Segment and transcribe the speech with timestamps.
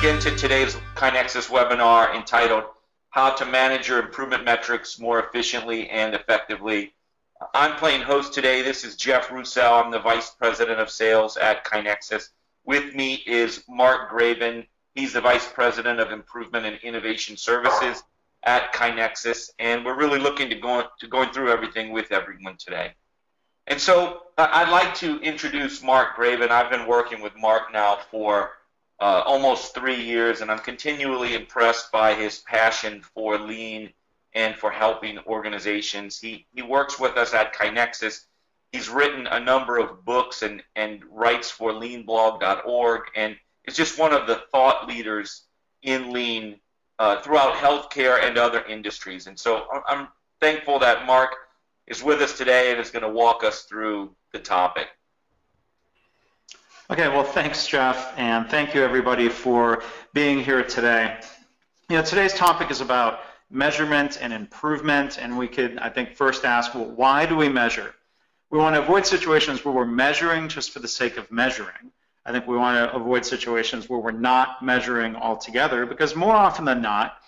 [0.00, 2.64] again to today's KaiNexus webinar entitled
[3.10, 6.94] How to Manage Your Improvement Metrics More Efficiently and Effectively.
[7.52, 8.62] I'm playing host today.
[8.62, 9.74] This is Jeff Roussel.
[9.74, 12.30] I'm the Vice President of Sales at KaiNexus.
[12.64, 14.66] With me is Mark Graban.
[14.94, 18.02] He's the Vice President of Improvement and Innovation Services
[18.44, 22.94] at KaiNexus, and we're really looking to go to going through everything with everyone today.
[23.66, 26.48] And so I'd like to introduce Mark Graban.
[26.48, 28.52] I've been working with Mark now for
[29.00, 33.90] uh, almost three years, and I'm continually impressed by his passion for lean
[34.34, 36.20] and for helping organizations.
[36.20, 38.26] He, he works with us at KaiNexus.
[38.72, 44.12] He's written a number of books and, and writes for leanblog.org, and is just one
[44.12, 45.44] of the thought leaders
[45.82, 46.60] in lean
[46.98, 49.26] uh, throughout healthcare and other industries.
[49.26, 50.08] And so I'm
[50.40, 51.34] thankful that Mark
[51.86, 54.88] is with us today and is going to walk us through the topic.
[56.90, 61.20] Okay, well, thanks, Jeff, and thank you, everybody, for being here today.
[61.88, 66.44] You know, today's topic is about measurement and improvement, and we could, I think, first
[66.44, 67.94] ask, well, why do we measure?
[68.50, 71.92] We want to avoid situations where we're measuring just for the sake of measuring.
[72.26, 76.64] I think we want to avoid situations where we're not measuring altogether, because more often
[76.64, 77.18] than not,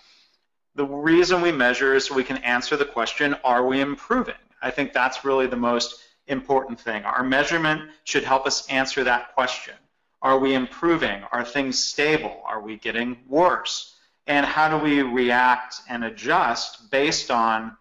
[0.75, 4.35] the reason we measure is so we can answer the question, are we improving?
[4.61, 7.03] I think that's really the most important thing.
[7.03, 9.75] Our measurement should help us answer that question.
[10.21, 11.21] Are we improving?
[11.31, 12.41] Are things stable?
[12.45, 13.95] Are we getting worse?
[14.25, 17.75] And how do we react and adjust based on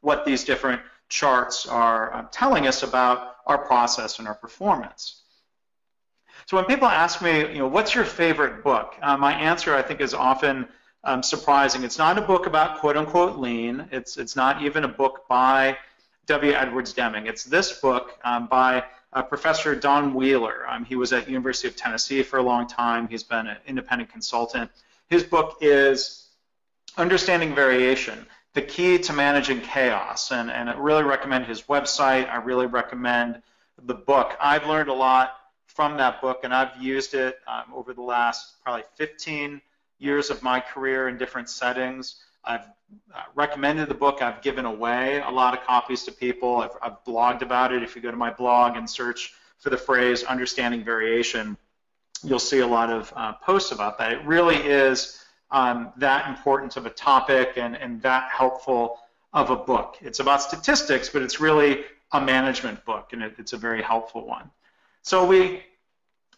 [0.00, 5.22] what these different charts are uh, telling us about our process and our performance?
[6.46, 8.94] So when people ask me, you know, what's your favorite book?
[9.02, 10.68] Uh, my answer, I think, is often
[11.04, 11.82] um, surprising.
[11.82, 13.88] It's not a book about quote unquote lean.
[13.90, 15.76] It's, it's not even a book by
[16.26, 16.52] W.
[16.52, 17.26] Edwards Deming.
[17.26, 20.68] It's this book um, by uh, Professor Don Wheeler.
[20.68, 23.08] Um, he was at University of Tennessee for a long time.
[23.08, 24.70] He's been an independent consultant.
[25.08, 26.28] His book is
[26.96, 30.30] Understanding Variation, the Key to Managing Chaos.
[30.30, 32.28] And, and I really recommend his website.
[32.30, 33.42] I really recommend
[33.84, 34.36] the book.
[34.40, 38.62] I've learned a lot from that book, and I've used it um, over the last
[38.62, 39.60] probably 15
[39.98, 42.16] years of my career in different settings.
[42.44, 42.66] I've
[43.14, 44.20] uh, recommended the book.
[44.20, 46.58] I've given away a lot of copies to people.
[46.58, 47.82] I've, I've, blogged about it.
[47.82, 51.56] If you go to my blog and search for the phrase understanding variation,
[52.22, 54.12] you'll see a lot of uh, posts about that.
[54.12, 58.98] It really is um, that important of a topic and, and that helpful
[59.32, 59.96] of a book.
[60.00, 64.26] It's about statistics, but it's really a management book, and it, it's a very helpful
[64.26, 64.50] one.
[65.02, 65.62] So we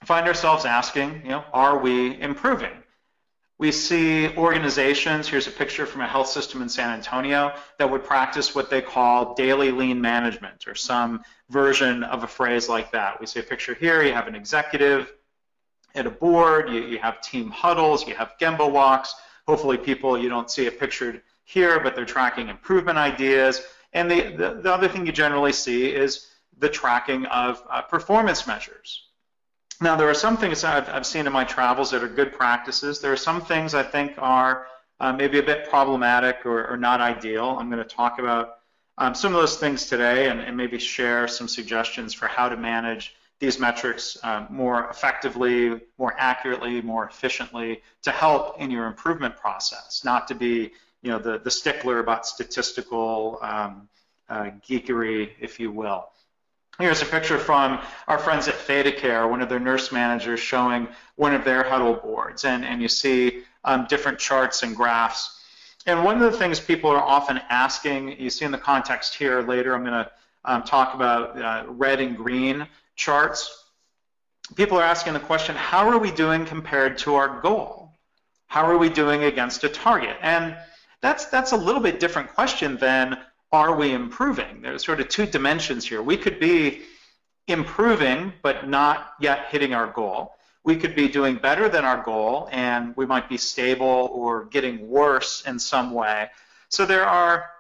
[0.05, 2.84] find ourselves asking, you know, are we improving?
[3.59, 8.03] We see organizations, here's a picture from a health system in San Antonio, that would
[8.05, 13.21] practice what they call daily lean management or some version of a phrase like that.
[13.21, 15.13] We see a picture here, you have an executive
[15.95, 19.15] at a board, you, you have team huddles, you have Gemba walks.
[19.47, 23.63] Hopefully people, you don't see it pictured here, but they're tracking improvement ideas.
[23.93, 26.29] And the, the, the other thing you generally see is
[26.59, 29.05] the tracking of uh, performance measures.
[29.81, 33.01] Now, there are some things I've, I've, seen in my travels that are good practices.
[33.01, 34.67] There are some things I think are
[35.01, 37.57] uh, maybe a bit problematic or, or, not ideal.
[37.59, 38.59] I'm going to talk about
[38.99, 42.57] um, some of those things today and, and, maybe share some suggestions for how to
[42.57, 49.37] manage these metrics um, more effectively, more accurately, more efficiently to help in your improvement
[49.37, 50.71] process, not to be
[51.03, 53.89] you know, the, the stickler about statistical um,
[54.29, 56.07] uh, geekery, if you will.
[56.81, 61.33] Here's a picture from our friends at ThedaCare, one of their nurse managers showing one
[61.33, 62.45] of their huddle boards.
[62.45, 65.41] And, and you see um, different charts and graphs.
[65.87, 69.43] And one of the things people are often asking, you see in the context here
[69.43, 70.11] later, I'm going to
[70.45, 73.67] um, talk about uh, red and green charts.
[74.57, 77.93] People are asking the question, how are we doing compared to our goal?
[78.49, 80.17] How are we doing against a target?
[80.23, 80.57] And
[81.01, 83.19] that's, that's a little bit different question than
[83.55, 84.63] are we improving?
[84.63, 86.03] There's sort of two dimensions here.
[86.03, 86.83] We could be
[87.47, 90.35] improving, but not yet hitting our goal.
[90.65, 94.89] We could be doing better than our goal, and we might be stable or getting
[94.89, 96.31] worse in some way.
[96.69, 97.51] So there are,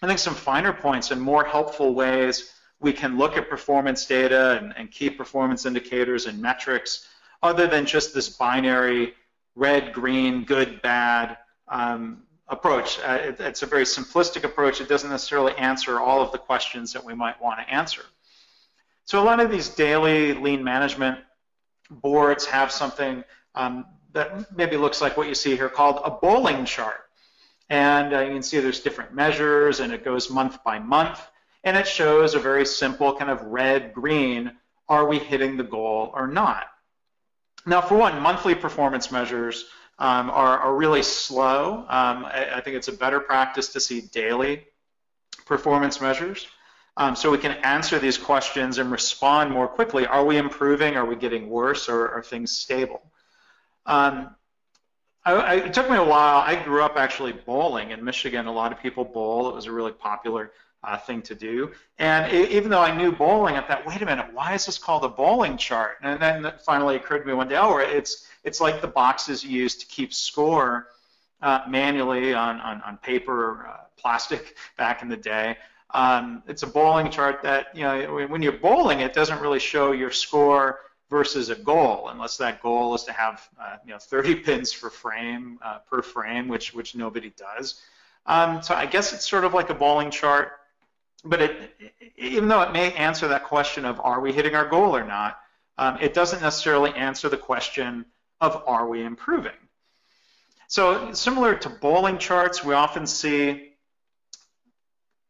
[0.00, 4.58] I think, some finer points and more helpful ways we can look at performance data
[4.58, 7.08] and, and key performance indicators and metrics
[7.42, 9.14] other than just this binary
[9.54, 11.38] red, green, good, bad.
[11.68, 12.98] Um, approach.
[13.00, 14.80] Uh, it, it's a very simplistic approach.
[14.80, 18.02] It doesn't necessarily answer all of the questions that we might want to answer.
[19.04, 21.18] So a lot of these daily lean management
[21.90, 23.24] boards have something
[23.54, 27.00] um, that maybe looks like what you see here called a bowling chart.
[27.68, 31.20] And uh, you can see there's different measures and it goes month by month.
[31.64, 34.52] And it shows a very simple kind of red-green,
[34.88, 36.66] are we hitting the goal or not?
[37.64, 39.66] Now, for one, monthly performance measures
[40.02, 41.86] um, are, are, really slow.
[41.88, 44.66] Um, I, I, think it's a better practice to see daily
[45.46, 46.48] performance measures.
[46.96, 50.04] Um, so we can answer these questions and respond more quickly.
[50.04, 50.96] Are we improving?
[50.96, 51.88] Are we getting worse?
[51.88, 53.00] Or are things stable?
[53.86, 54.34] Um,
[55.24, 56.38] I, it took me a while.
[56.38, 58.46] I grew up actually bowling in Michigan.
[58.46, 59.50] A lot of people bowl.
[59.50, 60.50] It was a really popular
[60.82, 61.70] uh, thing to do.
[62.00, 64.78] And it, even though I knew bowling, I thought, wait a minute, why is this
[64.78, 65.98] called a bowling chart?
[66.02, 69.44] And then it finally occurred to me one day, oh, it's it's like the boxes
[69.44, 70.88] you used to keep score
[71.40, 75.56] uh, manually on on, on paper, or, uh, plastic back in the day.
[75.94, 79.92] Um, it's a bowling chart that you know when you're bowling, it doesn't really show
[79.92, 80.80] your score
[81.10, 84.90] versus a goal, unless that goal is to have uh, you know 30 pins for
[84.90, 87.80] frame uh, per frame, which which nobody does.
[88.24, 90.52] Um, so I guess it's sort of like a bowling chart,
[91.24, 91.74] but it,
[92.16, 95.40] even though it may answer that question of are we hitting our goal or not,
[95.76, 98.06] um, it doesn't necessarily answer the question
[98.42, 99.52] of are we improving.
[100.66, 103.70] So similar to bowling charts, we often see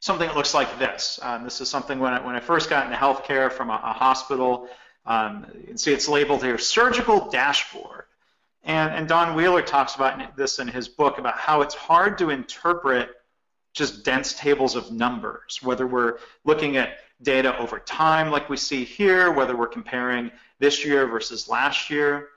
[0.00, 1.20] something that looks like this.
[1.22, 3.92] Um, this is something when I, when I first got into healthcare from a, a
[3.92, 4.68] hospital.
[5.04, 8.04] Um, you can see it's labeled here, surgical dashboard.
[8.64, 12.30] And, and Don Wheeler talks about this in his book about how it's hard to
[12.30, 13.10] interpret
[13.74, 18.84] just dense tables of numbers, whether we're looking at data over time like we see
[18.84, 20.30] here, whether we're comparing
[20.60, 22.28] this year versus last year.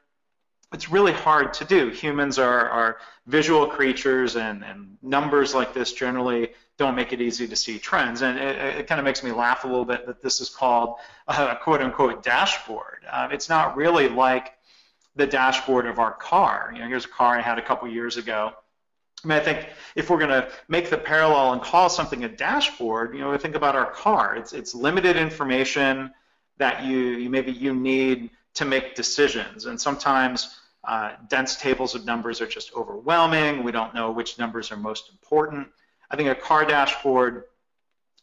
[0.76, 1.88] It's really hard to do.
[1.88, 7.48] Humans are, are visual creatures and, and numbers like this generally don't make it easy
[7.48, 8.22] to see trends.
[8.22, 10.96] And it, it kind of makes me laugh a little bit that this is called
[11.30, 13.06] a quote unquote dashboard.
[13.10, 14.52] Uh, it's not really like
[15.16, 16.72] the dashboard of our car.
[16.74, 18.52] You know, here's a car I had a couple years ago.
[19.24, 22.30] I mean, I think if we're going to make the parallel and call something a
[22.30, 24.36] dashboard, you know, we think about our car.
[24.36, 26.12] It's, it's limited information
[26.58, 29.68] that you, you maybe you need to make decisions.
[29.68, 33.64] And sometimes uh, dense tables of numbers are just overwhelming.
[33.64, 35.68] We don't know which numbers are most important.
[36.10, 37.44] I think a car dashboard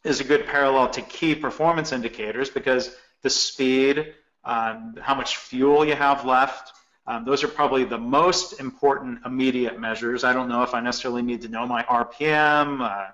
[0.03, 4.13] is a good parallel to key performance indicators because the speed,
[4.43, 6.73] um, how much fuel you have left,
[7.05, 10.23] um, those are probably the most important immediate measures.
[10.23, 12.81] I don't know if I necessarily need to know my RPM.
[12.81, 13.11] Uh,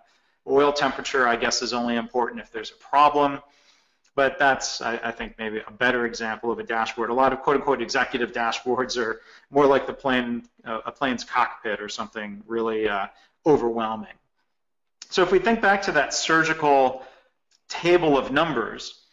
[0.47, 3.39] oil temperature, I guess, is only important if there's a problem.
[4.19, 7.09] But that's, I, I, think, maybe a better example of a dashboard.
[7.09, 11.79] A lot of quote-unquote executive dashboards are more like the plane, uh, a plane's cockpit
[11.79, 13.07] or something really uh,
[13.45, 14.17] overwhelming.
[15.09, 17.03] So if we think back to that surgical
[17.69, 19.05] table of numbers,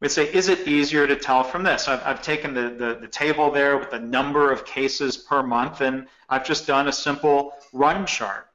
[0.00, 1.88] we'd say, is it easier to tell from this?
[1.88, 5.80] I've, I've taken the, the, the, table there with the number of cases per month,
[5.80, 8.46] and I've just done a simple run chart.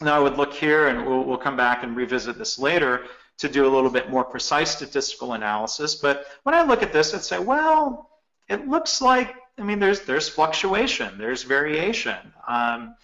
[0.00, 3.02] Now I would look here, and we'll, we'll come back and revisit this later
[3.42, 5.96] to do a little bit more precise statistical analysis.
[5.96, 8.08] But when I look at this, I'd say, well,
[8.48, 12.16] it looks like, I mean, there's, there's fluctuation, there's variation.
[12.46, 12.94] Um,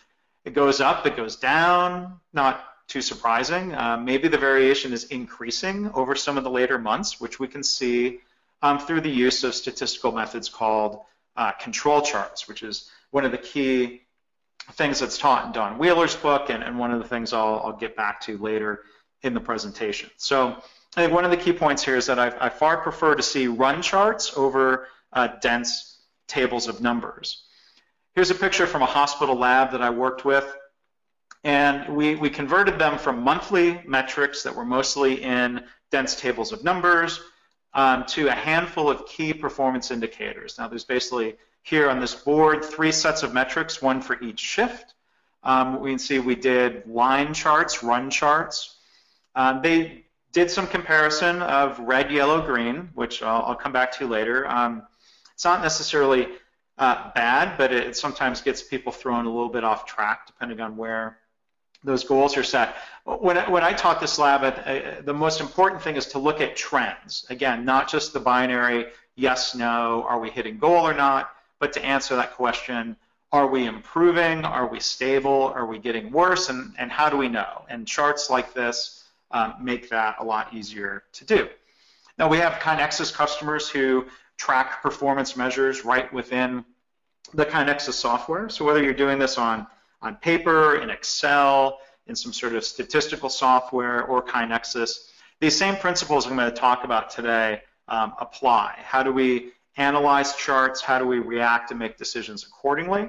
[0.44, 3.74] it goes up, it goes down, not too surprising.
[3.74, 7.64] Uh, maybe the variation is increasing over some of the later months, which we can
[7.64, 8.20] see
[8.62, 11.00] um, through the use of statistical methods called
[11.36, 14.02] uh, control charts, which is one of the key
[14.74, 17.72] things that's taught in Don Wheeler's book and, and one of the things I'll, I'll,
[17.72, 18.82] get back to later
[19.22, 20.10] in the presentation.
[20.16, 20.56] So
[20.96, 23.22] I think one of the key points here is that I, I far prefer to
[23.22, 27.44] see run charts over uh, dense tables of numbers.
[28.14, 30.46] Here's a picture from a hospital lab that I worked with.
[31.44, 36.64] And we, we converted them from monthly metrics that were mostly in dense tables of
[36.64, 37.20] numbers
[37.74, 40.58] um, to a handful of key performance indicators.
[40.58, 44.94] Now there's basically here on this board three sets of metrics, one for each shift.
[45.44, 48.77] Um, we can see we did line charts, run charts.
[49.38, 54.06] Um, they did some comparison of red, yellow, green, which I'll, I'll come back to
[54.06, 54.48] later.
[54.48, 54.82] Um,
[55.32, 56.26] it's not necessarily
[56.76, 60.76] uh, bad, but it sometimes gets people thrown a little bit off track depending on
[60.76, 61.18] where
[61.84, 62.74] those goals are set.
[63.04, 64.42] When when I taught this lab,
[65.04, 67.24] the most important thing is to look at trends.
[67.30, 71.30] Again, not just the binary yes, no, are we hitting goal or not,
[71.60, 72.96] but to answer that question,
[73.30, 74.44] are we improving?
[74.44, 75.52] Are we stable?
[75.54, 76.48] Are we getting worse?
[76.48, 77.64] And, and how do we know?
[77.68, 78.97] And charts like this
[79.30, 81.48] um, make that a lot easier to do.
[82.18, 84.06] Now we have KaiNexus customers who
[84.36, 86.64] track performance measures right within
[87.34, 88.48] the KaiNexus software.
[88.48, 89.66] So whether you're doing this on
[90.00, 95.10] on paper, in Excel, in some sort of statistical software or KaiNexus.
[95.40, 98.74] These same principles I'm going to talk about today um, apply.
[98.78, 100.80] How do we analyze charts?
[100.80, 103.08] How do we react and make decisions accordingly?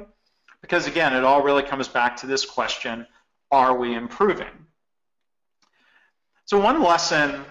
[0.61, 3.07] Because again, it all really comes back to this question,
[3.51, 4.47] are we improving?
[6.49, 7.45] So one lesson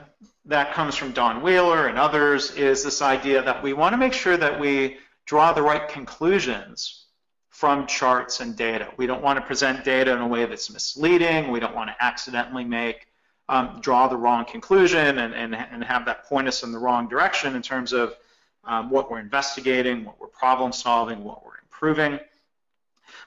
[0.46, 4.12] that comes from Don Wheeler and others is this idea that we want to make
[4.12, 7.06] sure that we draw the right conclusions
[7.48, 8.88] from charts and data.
[8.96, 11.52] We don't want to present data in a way that's misleading.
[11.52, 13.06] We don't want to accidentally make,
[13.48, 17.06] um, draw the wrong conclusion and, and, and have that point us in the wrong
[17.08, 18.16] direction in terms of
[18.64, 22.18] um, what we're investigating, what we're problem solving, what we're improving.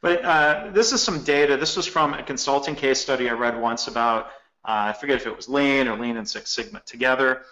[0.01, 1.55] But uh, this is some data.
[1.55, 4.31] This was from a consulting case study I read once about,
[4.63, 7.43] uh, I forget if it was Lean or Lean and Six Sigma together.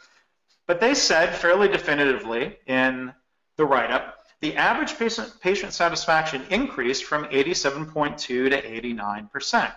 [0.67, 3.13] But they said fairly definitively in
[3.57, 9.71] the write-up, the average patient, patient satisfaction increased from 87.2 to 89%.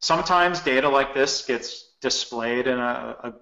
[0.00, 3.32] Sometimes data like this gets displayed in a, a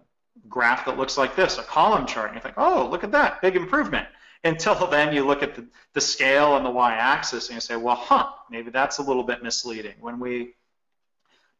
[0.48, 3.42] graph that looks like this, a column chart, and you think, oh, look at that,
[3.42, 4.06] big improvement.
[4.44, 7.94] Until then, you look at the, the scale and the y-axis and you say, well,
[7.94, 9.94] huh, maybe that's a little bit misleading.
[10.00, 10.54] When we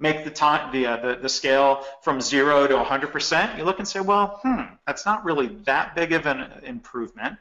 [0.02, 3.87] make the time the, uh, the, the scale from zero to 100%, you look and
[3.87, 7.38] say, well, hmm, that's not really that big of an improvement.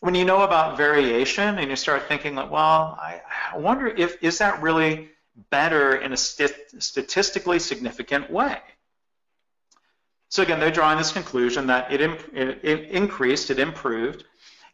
[0.00, 3.20] When you know about variation and you start thinking like, well, I,
[3.56, 5.10] wonder if is that really
[5.50, 8.58] better in a st statistically significant way?
[10.28, 14.24] So again, they're drawing this conclusion that it, it, it, increased, it improved.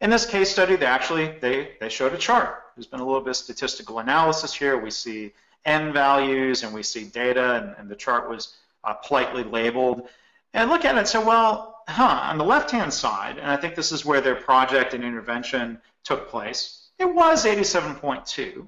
[0.01, 2.63] In this case study, they actually they, they showed a chart.
[2.75, 4.77] There's been a little bit of statistical analysis here.
[4.77, 5.33] We see
[5.65, 10.07] n values and we see data, and, and the chart was uh, politely labeled.
[10.53, 13.75] And look at it and say, well, huh, on the left-hand side, and I think
[13.75, 18.67] this is where their project and intervention took place, it was 87.2.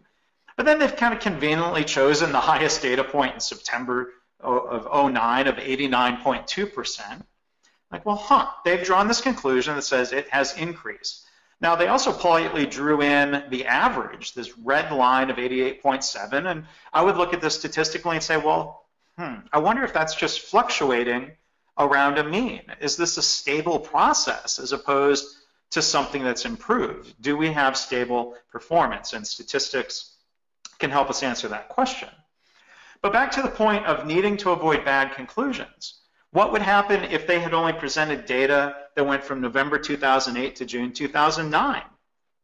[0.57, 5.47] But then they've kind of conveniently chosen the highest data point in September of 09
[5.47, 7.25] of 89.2%.
[7.91, 11.24] Like, well, huh, they've drawn this conclusion that says it has increased.
[11.61, 17.01] Now, they also politely drew in the average, this red line of 88.7, and I
[17.01, 18.85] would look at this statistically and say, well,
[19.17, 21.31] hmm, I wonder if that's just fluctuating
[21.77, 22.63] around a mean.
[22.81, 25.25] Is this a stable process as opposed
[25.71, 27.13] to something that's improved?
[27.21, 29.13] Do we have stable performance?
[29.13, 30.15] And statistics
[30.79, 32.09] can help us answer that question.
[33.01, 35.99] But back to the point of needing to avoid bad conclusions.
[36.31, 40.65] What would happen if they had only presented data that went from November 2008 to
[40.65, 41.81] June 2009?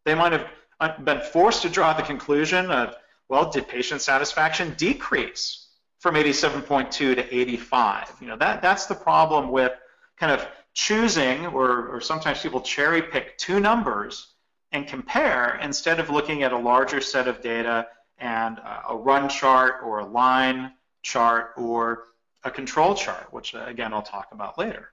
[0.06, 0.48] They might have
[0.80, 2.96] uh, been forced to draw the conclusion of,
[3.30, 5.68] well, did patient satisfaction decrease
[6.00, 8.14] from 87.2 to 85?
[8.20, 9.72] You know, that, that's the problem with
[10.18, 14.28] kind of choosing, or, or sometimes people cherry pick two numbers
[14.72, 19.82] and compare instead of looking at a larger set of data and a run chart
[19.84, 22.04] or a line chart or
[22.44, 24.91] a control chart, which uh, again I'll talk about later.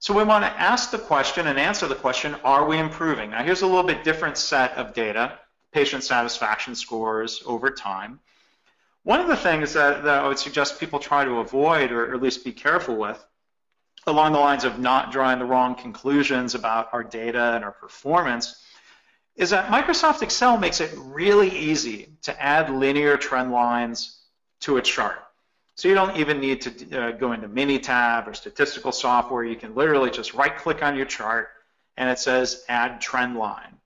[0.00, 3.30] So we want to ask the question and answer the question, are we improving?
[3.30, 5.38] Now here's a little bit different set of data,
[5.72, 8.18] patient satisfaction scores over time.
[9.02, 12.22] One of the things that, that I would suggest people try to avoid or at
[12.22, 13.22] least be careful with
[14.06, 18.64] along the lines of not drawing the wrong conclusions about our data and our performance
[19.36, 24.18] is that Microsoft Excel makes it really easy to add linear trend lines
[24.60, 25.22] to a chart.
[25.76, 29.44] So you don't even need to uh, go into Minitab or statistical software.
[29.44, 31.48] You can literally just right click on your chart
[31.96, 33.76] and it says add trend line.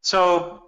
[0.00, 0.64] So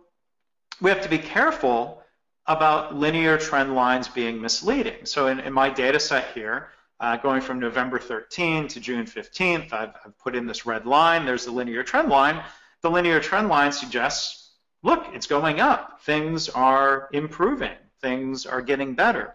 [0.81, 2.03] we have to be careful
[2.47, 5.05] about linear trend lines being misleading.
[5.05, 6.69] So in, in my data set here,
[7.01, 11.25] uh, going from November 13 to June 15th, I've, I've put in this red line.
[11.25, 12.43] There's the linear trend line
[12.83, 14.51] the linear trend line suggests,
[14.83, 16.03] look, it's going up.
[16.03, 17.77] Things are improving.
[18.01, 19.35] Things are getting better.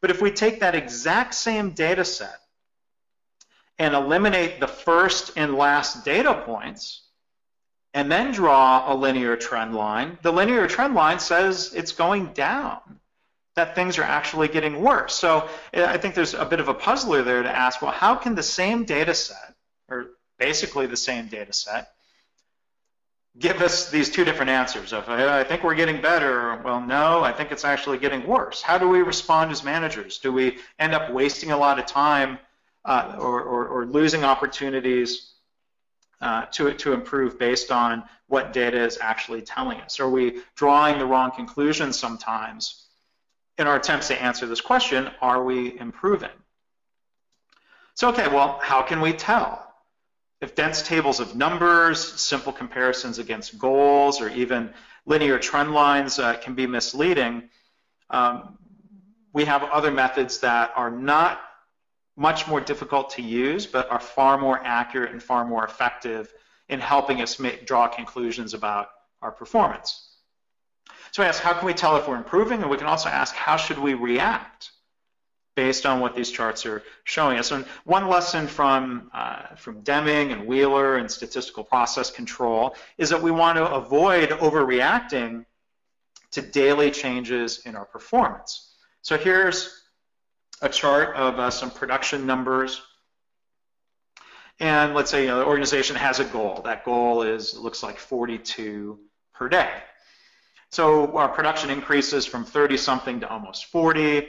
[0.00, 2.40] But if we take that exact same data set
[3.78, 7.02] and eliminate the first and last data points,
[7.94, 12.80] and then draw a linear trend line, the linear trend line says it's going down,
[13.54, 15.14] that things are actually getting worse.
[15.14, 18.16] So eh, I think there's a bit of a puzzler there to ask, well, how
[18.16, 19.54] can the same data set,
[19.88, 20.06] or
[20.38, 21.92] basically the same data set,
[23.38, 26.60] give us these two different answers of I think we're getting better.
[26.64, 28.62] Well no I think it's actually getting worse.
[28.62, 30.18] How do we respond as managers?
[30.18, 32.38] Do we end up wasting a lot of time
[32.84, 35.32] uh, or, or, or, losing opportunities
[36.20, 39.98] uh, to, to improve based on what data is actually telling us?
[40.00, 42.88] Are we drawing the wrong conclusions sometimes?
[43.56, 46.36] In our attempts to answer this question are we improving?
[47.94, 49.63] So okay well how can we tell
[50.40, 54.72] if dense tables of numbers, simple comparisons against goals, or even
[55.06, 57.48] linear trend lines uh, can be misleading,
[58.10, 58.58] um,
[59.32, 61.40] we have other methods that are not
[62.16, 66.32] much more difficult to use, but are far more accurate and far more effective
[66.68, 68.88] in helping us make, draw conclusions about
[69.20, 70.16] our performance.
[71.10, 72.62] So we ask, how can we tell if we're improving?
[72.62, 74.70] And we can also ask, how should we react?
[75.54, 77.50] Based on what these charts are showing us.
[77.50, 83.22] And one lesson from, uh, from Deming and Wheeler and statistical process control is that
[83.22, 85.44] we want to avoid overreacting
[86.32, 88.74] to daily changes in our performance.
[89.02, 89.82] So here's
[90.60, 92.82] a chart of uh, some production numbers.
[94.60, 96.62] And let's say you know, the organization has a goal.
[96.64, 98.98] That goal is, looks like 42
[99.34, 99.70] per day.
[100.70, 104.26] So our production increases from 30 something to almost 40.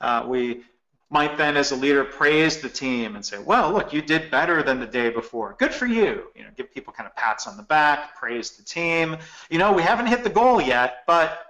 [0.00, 0.62] Uh, we
[1.10, 4.62] might then, as a leader, praise the team and say, well, look, you did better
[4.62, 5.56] than the day before.
[5.58, 6.24] Good for you.
[6.34, 9.16] You know, give people kind of pats on the back, praise the team.
[9.48, 11.46] You know, we haven't hit the goal yet, but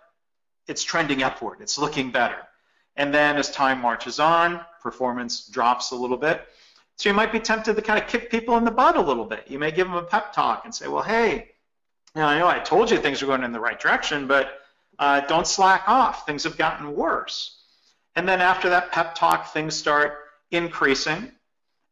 [0.69, 1.59] it's trending upward.
[1.61, 2.38] It's looking better.
[2.95, 6.47] And then as time marches on, performance drops a little bit.
[6.97, 9.25] So you might be tempted to kind of kick people in the butt a little
[9.25, 9.45] bit.
[9.49, 11.50] You may give them a pep talk and say, well, hey,
[12.14, 14.61] you know, I know I told you things are going in the right direction, but
[14.99, 16.26] uh, don't slack off.
[16.26, 17.58] Things have gotten worse.
[18.19, 21.31] And then after that pep talk, things start increasing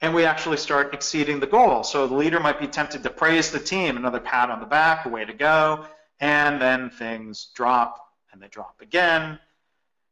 [0.01, 1.85] and we actually start exceeding the goal.
[1.85, 5.07] So the leader might be tempted to praise the team, another pat on the back,
[5.07, 5.87] a way to go,
[6.19, 9.39] and then things drop and they drop again.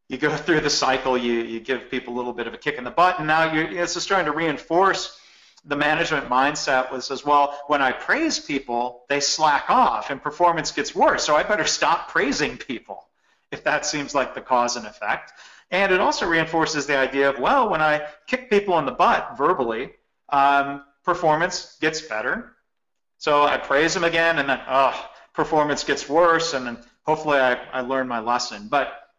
[0.08, 2.76] You go through the cycle, you, you give people a little bit of a kick
[2.76, 5.20] in the butt, and now you're, it's just starting to reinforce
[5.64, 10.70] the management mindset was as well, when I praise people, they slack off and performance
[10.70, 11.24] gets worse.
[11.24, 13.08] So I better stop praising people
[13.50, 15.32] if that seems like the cause and effect.
[15.70, 19.36] And it also reinforces the idea of, well, when I kick people in the butt
[19.36, 19.92] verbally,
[20.28, 22.54] um, performance gets better.
[23.18, 27.54] So I praise them again, and then, oh, performance gets worse, and then hopefully I,
[27.72, 28.68] I learn my lesson.
[28.68, 29.10] But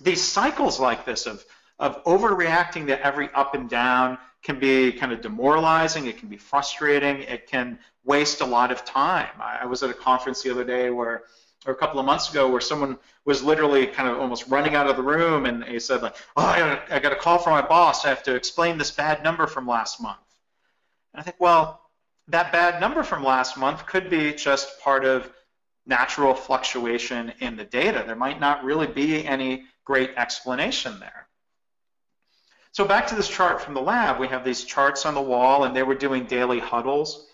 [0.00, 1.44] these cycles like this of,
[1.78, 6.06] of overreacting to every up and down can be kind of demoralizing.
[6.06, 7.22] It can be frustrating.
[7.22, 9.28] It can waste a lot of time.
[9.40, 11.24] I, I was at a conference the other day where,
[11.66, 14.88] or a couple of months ago, where someone was literally kind of almost running out
[14.88, 17.38] of the room, and he said, like, "Oh, I got, a, I got a call
[17.38, 18.04] from my boss.
[18.04, 20.18] I have to explain this bad number from last month."
[21.12, 21.80] And I think, well,
[22.28, 25.30] that bad number from last month could be just part of
[25.86, 28.04] natural fluctuation in the data.
[28.06, 31.26] There might not really be any great explanation there.
[32.72, 35.64] So back to this chart from the lab, we have these charts on the wall
[35.64, 37.26] and they were doing daily huddles.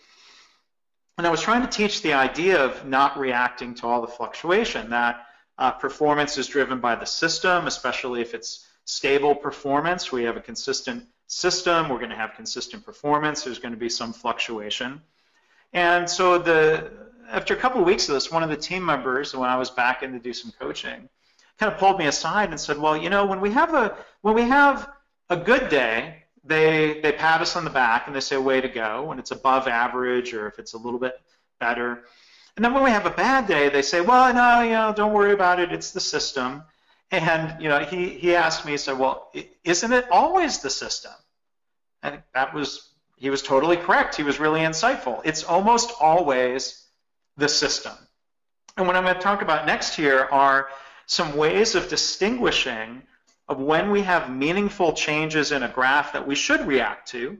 [1.16, 4.90] And I was trying to teach the idea of not reacting to all the fluctuation,
[4.90, 5.26] that
[5.58, 10.10] uh, performance is driven by the system, especially if it's stable performance.
[10.10, 13.88] We have a consistent system, we're going to have consistent performance, there's going to be
[13.88, 15.00] some fluctuation.
[15.72, 16.90] And so the
[17.30, 19.70] after a couple of weeks of this, one of the team members, when I was
[19.70, 21.08] back in to do some coaching,
[21.58, 24.34] kind of pulled me aside and said, "Well, you know, when we have a when
[24.34, 24.90] we have
[25.30, 28.68] a good day, they they pat us on the back and they say, "Way to
[28.68, 31.20] go!" When it's above average or if it's a little bit
[31.58, 32.04] better,
[32.56, 35.12] and then when we have a bad day, they say, "Well, no, you know, don't
[35.12, 35.72] worry about it.
[35.72, 36.62] It's the system."
[37.10, 39.32] And you know, he he asked me, he said, "Well,
[39.64, 41.12] isn't it always the system?"
[42.02, 44.16] And that was he was totally correct.
[44.16, 45.20] He was really insightful.
[45.24, 46.84] It's almost always
[47.36, 47.94] the system.
[48.76, 50.68] And what I'm going to talk about next here are
[51.06, 53.02] some ways of distinguishing
[53.48, 57.38] of when we have meaningful changes in a graph that we should react to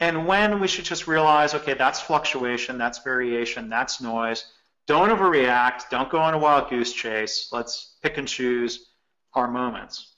[0.00, 4.44] and when we should just realize, okay, that's fluctuation, that's variation, that's noise.
[4.86, 5.88] Don't overreact.
[5.88, 7.48] Don't go on a wild goose chase.
[7.52, 8.90] Let's pick and choose
[9.34, 10.10] our moments.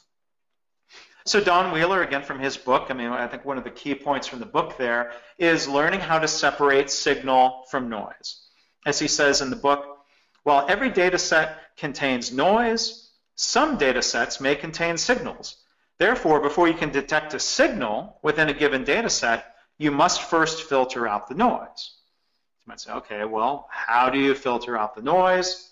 [1.27, 3.95] So Don Wheeler, again from his book, I mean, I think one of the key
[3.95, 8.47] points from the book there is learning how to separate signal from noise
[8.87, 9.99] as he says in the book,
[10.45, 13.06] while every data set contains noise,
[13.37, 15.57] some data sets may contain signals.
[15.99, 20.63] Therefore, before you can detect a signal within a given data set, you must first
[20.65, 21.93] filter out the noise.
[22.65, 25.71] You might say, okay, well, how do you filter out the noise?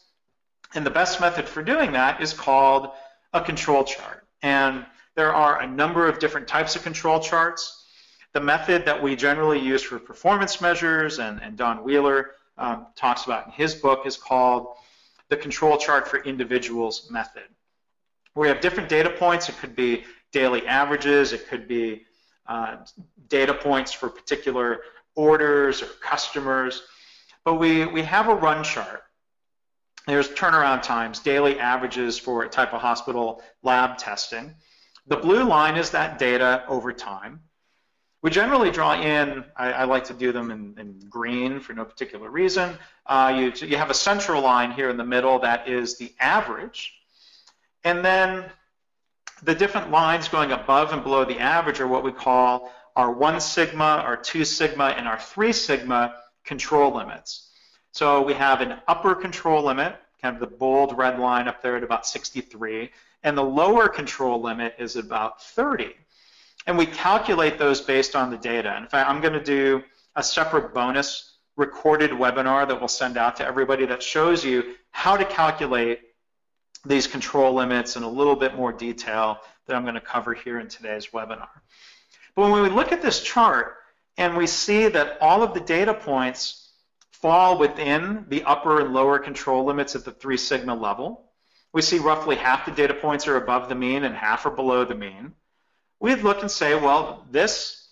[0.75, 2.91] And the best method for doing that is called
[3.33, 4.27] a control chart.
[4.43, 7.85] And there are a number of different types of control charts.
[8.33, 13.25] The method that we generally use for performance measures, and, and Don Wheeler um, talks
[13.25, 14.75] about in his book is called
[15.29, 17.45] the control chart for individuals method.
[18.35, 19.49] We have different data points.
[19.49, 21.33] It could be daily averages.
[21.33, 22.03] It could be
[22.47, 22.79] uh,
[23.29, 24.81] data points for particular
[25.15, 26.83] orders or customers.
[27.45, 29.03] But we, we have a run chart.
[30.07, 34.55] There's turnaround times, daily averages for type of hospital lab testing.
[35.07, 37.41] The blue line is that data over time.
[38.23, 41.85] We generally draw in, I, I like to do them in, in, green for no
[41.85, 42.79] particular reason.
[43.05, 46.95] Uh, you, you have a central line here in the middle that is the average.
[47.85, 48.45] And then
[49.43, 53.41] the different lines going above and below the average are what we call our 1
[53.41, 57.51] sigma, our 2 sigma, and our 3 sigma control limits.
[57.93, 61.77] So we have an upper control limit, kind of the bold red line up there
[61.77, 62.91] at about 63,
[63.23, 65.95] and the lower control limit is about 30.
[66.67, 68.77] and we calculate those based on the data.
[68.77, 69.83] In fact, I'm going to do
[70.17, 75.17] a separate bonus recorded webinar that we'll send out to everybody that shows you how
[75.17, 76.01] to calculate
[76.85, 80.59] these control limits in a little bit more detail that I'm going to cover here
[80.61, 81.49] in today's webinar.
[82.35, 83.77] But when we look at this chart
[84.19, 86.71] and we see that all of the data points
[87.11, 91.31] fall within the upper and lower control limits at the 3 sigma level,
[91.73, 94.85] we see roughly half the data points are above the mean and half are below
[94.85, 95.33] the mean.
[96.01, 97.89] We'd look and say, well, this,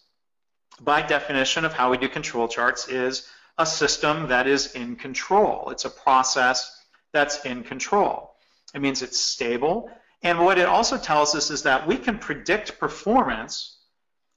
[0.80, 3.28] by definition of how we do control charts, is
[3.58, 5.70] a system that is in control.
[5.70, 6.80] It's a process
[7.12, 8.31] that's in control.
[8.74, 9.90] It means it's stable.
[10.22, 13.78] And what it also tells us is that we can predict performance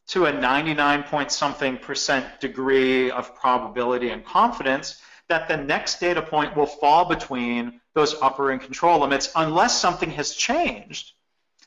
[0.08, 6.22] to a 99 point something percent degree of probability and confidence that the next data
[6.22, 11.14] point will fall between those upper and control limits unless something has changed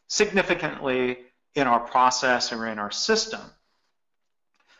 [0.06, 1.18] significantly
[1.54, 3.40] in our process or in our system.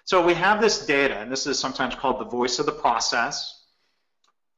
[0.05, 3.67] So we have this data, and this is sometimes called the voice of the process,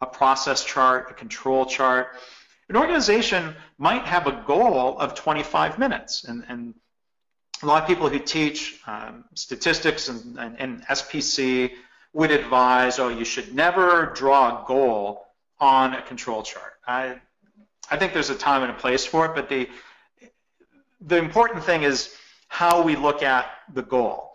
[0.01, 2.09] a process chart, a control chart.
[2.71, 6.73] An organization might have a goal of 25 minutes, and, and
[7.65, 11.73] a lot of people who teach um, statistics and, and, and SPC
[12.13, 15.27] would advise, oh, you should never draw a goal
[15.59, 16.75] on a control chart.
[16.87, 17.17] I,
[17.91, 19.69] I think there's a time and a place for it, but the,
[21.01, 22.15] the important thing is
[22.47, 24.31] how we look at the goal.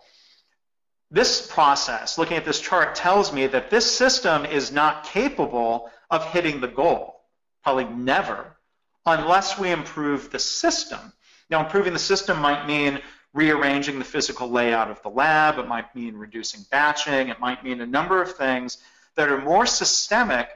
[1.10, 6.22] This process, looking at this chart, tells me that this system is not capable of
[6.26, 7.15] hitting the goal,
[7.66, 8.56] probably never,
[9.06, 11.00] unless we improve the system.
[11.50, 13.00] Now, improving the system might mean
[13.34, 15.58] rearranging the physical layout of the lab.
[15.58, 17.26] It might mean reducing batching.
[17.28, 18.78] It might mean a number of things
[19.16, 20.48] that are more systemic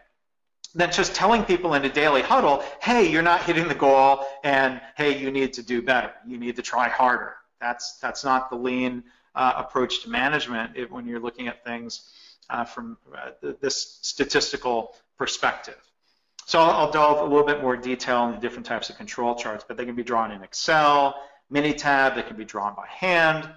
[0.76, 4.80] than just telling people in a daily huddle, hey, you're not hitting the goal, and
[4.96, 6.12] hey, you need to do better.
[6.24, 7.34] You need to try harder.
[7.60, 9.02] That's, that's not the lean
[9.34, 12.08] uh, approach to management when you're looking at things
[12.50, 15.89] uh, from uh, this statistical perspective.
[16.50, 19.76] So I'll, delve a little bit more detail into different types of control charts, but
[19.76, 21.14] they can be drawn in Excel,
[21.52, 23.48] Minitab they can be drawn by hand.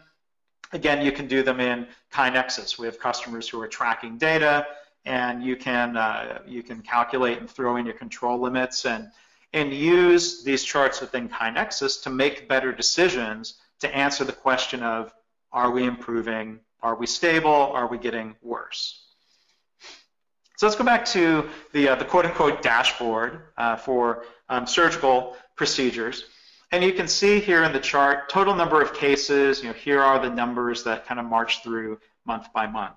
[0.73, 2.77] Again, you can do them in KaiNexus.
[2.77, 4.67] We have customers who are tracking data,
[5.05, 9.09] and you can uh, you can calculate and throw in your control limits and
[9.53, 15.11] and use these charts within KaiNexus to make better decisions to answer the question of
[15.51, 19.12] are we improving, are we stable, are we getting worse?
[20.63, 26.23] So let's go back to the, uh, the quote-unquote dashboard uh, for um, surgical procedures.
[26.71, 29.99] And you can see here in the chart, total number of cases, you know, here
[29.99, 32.95] are the numbers that kind of march through month by month.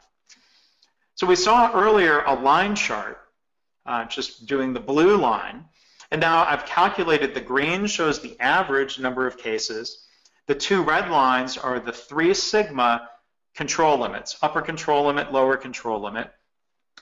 [1.16, 3.18] So we saw earlier a line chart,
[3.84, 5.64] uh, just doing the blue line.
[6.12, 10.06] And now I've calculated the green shows the average number of cases.
[10.46, 13.08] The two red lines are the three sigma
[13.56, 16.30] control limits, upper control limit, lower control limit.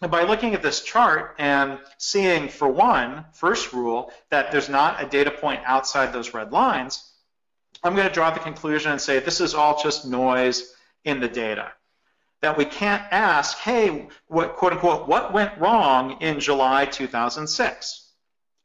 [0.00, 5.06] By looking at this chart and seeing, for one, first rule, that there's not a
[5.06, 7.12] data point outside those red lines,
[7.82, 11.28] I'm going to draw the conclusion and say this is all just noise in the
[11.28, 11.70] data.
[12.40, 18.10] That we can't ask, hey, what, quote unquote, what went wrong in July 2006?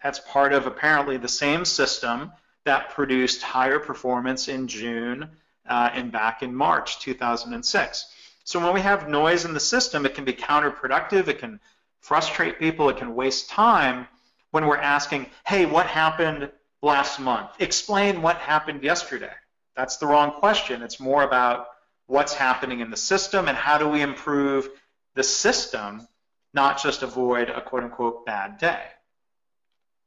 [0.04, 2.32] That's part of apparently the same system
[2.66, 5.30] that produced higher performance in June
[5.68, 8.14] uh, and back in March 2006.
[8.50, 11.60] So when we have noise in the system, it can be counterproductive, it can
[12.00, 14.08] frustrate people, it can waste time
[14.50, 16.50] when we're asking, hey, what happened
[16.82, 17.52] last month?
[17.60, 19.34] Explain what happened yesterday.
[19.76, 20.82] That's the wrong question.
[20.82, 21.68] It's more about
[22.08, 24.68] what's happening in the system and how do we improve
[25.14, 26.08] the system,
[26.52, 28.82] not just avoid a quote unquote bad day.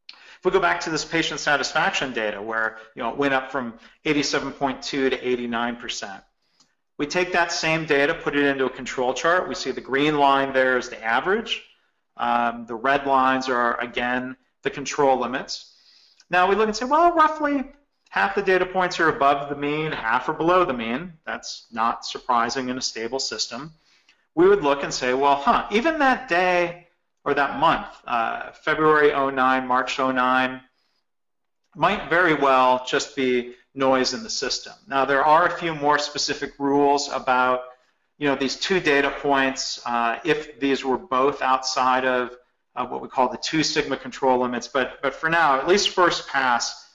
[0.08, 3.52] If we go back to this patient satisfaction data where you know, it went up
[3.52, 3.74] from
[4.04, 6.22] 87.2 to 89%,
[7.02, 9.48] we take that same data, put it into a control chart.
[9.48, 11.64] We see the green line there is the average.
[12.16, 15.74] Um, the red lines are, again, the control limits.
[16.30, 17.64] Now we look and say, well, roughly
[18.10, 21.14] half the data points are above the mean, half are below the mean.
[21.26, 23.72] That's not surprising in a stable system.
[24.36, 26.86] We would look and say, well, huh, even that day
[27.24, 30.60] or that month, uh, February 09, March 09,
[31.74, 34.74] might very well just be noise in the system.
[34.86, 37.62] Now, there are a few more specific rules about
[38.18, 42.36] you know, these two data points, uh, if these were both outside of
[42.76, 44.68] uh, what we call the two sigma control limits.
[44.68, 46.88] But, but for now, at least first pass,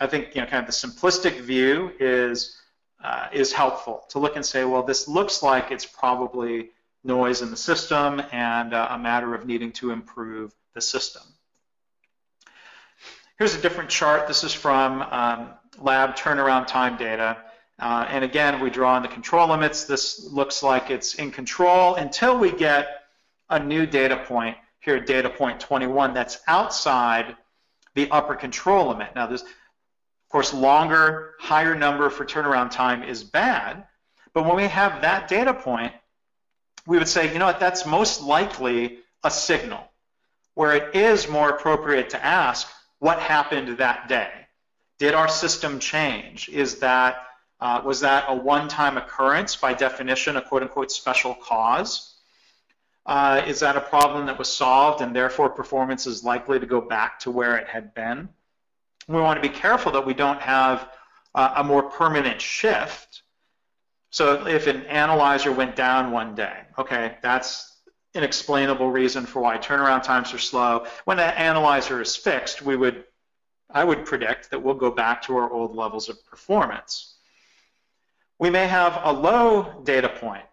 [0.00, 2.58] I think you know, kind of the simplistic view is,
[3.04, 6.70] uh, is helpful to look and say, well, this looks like it's probably
[7.04, 11.22] noise in the system and uh, a matter of needing to improve the system.
[13.38, 14.28] Here's a different chart.
[14.28, 17.38] This is from um, lab turnaround time data.
[17.78, 19.84] Uh, and again, we draw in the control limits.
[19.84, 23.02] This looks like it's in control until we get
[23.50, 27.36] a new data point here, data point 21, that's outside
[27.94, 29.14] the upper control limit.
[29.14, 29.48] Now, this, of
[30.28, 33.86] course, longer, higher number for turnaround time is bad,
[34.34, 35.92] but when we have that data point,
[36.86, 39.88] we would say, you know what, that's most likely a signal,
[40.54, 44.30] where it is more appropriate to ask, what happened that day?
[45.02, 46.48] Did our system change?
[46.48, 47.26] Is that,
[47.60, 52.14] uh, was that a one-time occurrence, by definition, a quote-unquote special cause?
[53.04, 56.80] Uh, is that a problem that was solved and therefore performance is likely to go
[56.80, 58.28] back to where it had been?
[59.08, 60.88] We want to be careful that we don't have
[61.34, 63.22] uh, a more permanent shift.
[64.10, 67.76] So if an analyzer went down one day, okay, that's
[68.14, 70.86] an explainable reason for why turnaround times are slow.
[71.06, 73.02] When that analyzer is fixed, we would,
[73.74, 77.14] I would predict that we'll go back to our old levels of performance.
[78.38, 80.44] We may have a low data point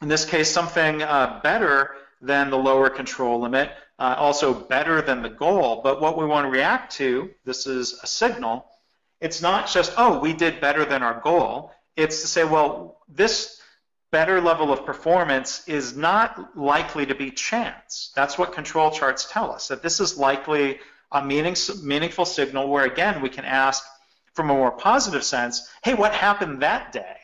[0.00, 5.22] in this case, something uh, better than the lower control limit, uh, also better than
[5.22, 5.80] the goal.
[5.82, 8.66] But what we want to react to, this is a signal,
[9.20, 11.72] it's not just, oh, we did better than our goal.
[11.96, 13.60] It's to say, well, this
[14.12, 18.12] better level of performance is not likely to be chance.
[18.14, 20.78] That's what control charts tell us, that this is likely
[21.12, 23.84] a meaning, meaningful signal where, again, we can ask
[24.34, 27.16] from a more positive sense, hey, what happened that day?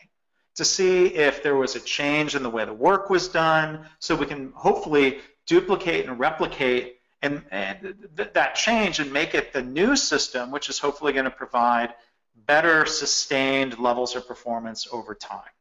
[0.55, 4.15] to see if there was a change in the way the work was done so
[4.15, 9.61] we can hopefully duplicate and replicate and, and th that change and make it the
[9.61, 11.93] new system which is hopefully going to provide
[12.35, 15.53] better sustained levels of performance over time.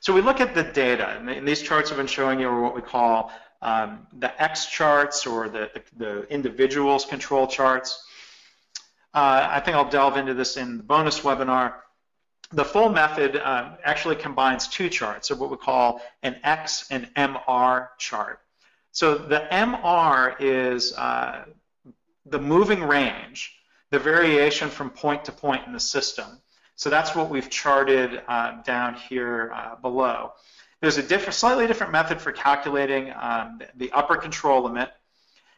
[0.00, 2.74] So we look at the data, and these charts I've been showing you are what
[2.74, 3.30] we call
[3.62, 8.04] um, the X charts or the, the, the individuals control charts.
[9.14, 11.74] Uh, I think I'll delve into this in the bonus webinar
[12.52, 17.12] the full method uh, actually combines two charts, so what we call an X and
[17.14, 18.40] MR chart.
[18.92, 21.46] So the MR is uh,
[22.26, 23.54] the moving range,
[23.90, 26.26] the variation from point to point in the system.
[26.76, 30.32] So that's what we've charted uh, down here uh, below.
[30.82, 34.90] There's a different, slightly different method for calculating um, the upper control limit.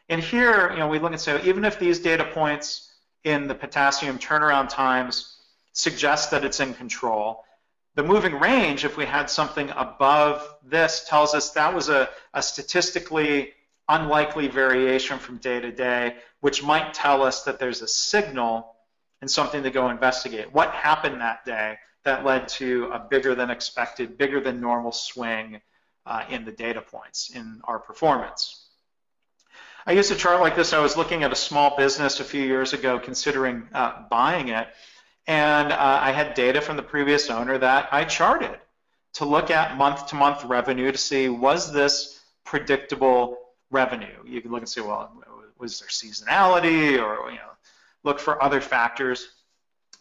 [0.07, 3.55] And here, you know, we look and say, even if these data points in the
[3.55, 5.35] potassium turnaround times
[5.73, 7.43] suggest that it's in control.
[7.95, 12.43] The moving range, if we had something above this, tells us that was a, a
[12.43, 13.53] statistically
[13.89, 18.75] unlikely variation from day to day, which might tell us that there's a signal
[19.21, 20.53] and something to go investigate.
[20.53, 25.61] What happened that day that led to a bigger than expected, bigger than normal swing
[26.05, 28.67] uh, in the data points in our performance?
[29.87, 30.73] I used a chart like this.
[30.73, 34.67] I was looking at a small business a few years ago considering uh, buying it.
[35.27, 38.59] And uh, I had data from the previous owner that I charted
[39.13, 43.37] to look at month-to-month -month revenue to see was this predictable
[43.71, 44.17] revenue.
[44.25, 45.23] You can look and say, well,
[45.57, 47.51] was there seasonality or you know,
[48.03, 49.29] look for other factors.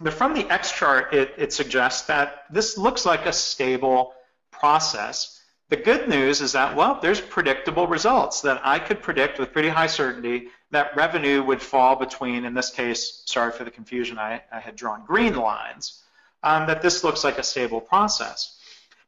[0.00, 4.14] But from the X chart, it, it suggests that this looks like a stable
[4.50, 5.40] process.
[5.68, 9.68] The good news is that, well, there's predictable results that I could predict with pretty
[9.68, 14.42] high certainty that revenue would fall between, in this case, sorry for the confusion, I,
[14.52, 16.02] I had drawn green lines,
[16.42, 18.58] um, that this looks like a stable process.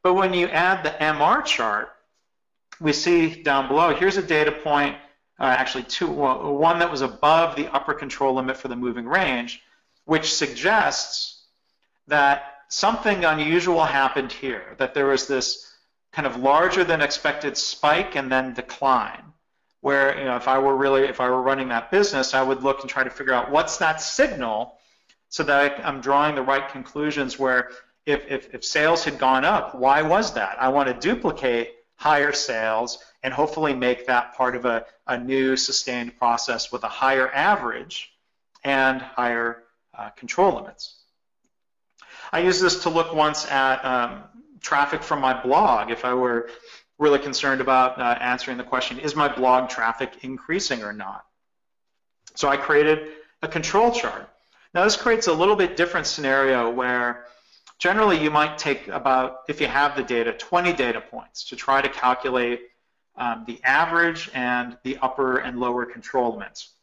[0.03, 1.91] But when you add the MR chart,
[2.81, 4.97] we see down below, here's a data point,
[5.41, 9.07] uh, actually two, well, one that was above the upper control limit for the moving
[9.07, 9.63] range,
[10.07, 11.45] which suggests
[12.09, 15.73] that something unusual happened here, that there was this
[16.13, 19.23] kind of larger than expected spike and then decline
[19.83, 22.63] where you know if I were really if I were running that business, I would
[22.65, 24.79] look and try to figure out what's that signal
[25.29, 27.71] so that I'm drawing the right conclusions where
[28.07, 30.57] if, if, if sales had gone up, why was that?
[30.61, 35.57] I want to duplicate higher sales and hopefully make that part of a, a new
[35.57, 38.13] sustained process with a higher average
[38.65, 39.65] and higher
[39.97, 41.03] uh, control limits.
[42.33, 44.25] I used this to look once at um,
[44.61, 45.91] traffic from my blog.
[45.91, 46.51] If I were
[46.99, 51.25] really concerned about uh, answering the question, is my blog traffic increasing or not?
[52.35, 53.09] So I created
[53.43, 54.29] a control chart.
[54.75, 57.27] Now this creates a little bit different scenario where
[57.79, 61.81] generally you might take about, if you have the data, 20 data points to try
[61.81, 62.63] to calculate
[63.17, 66.75] um, the average and the upper and lower control limits.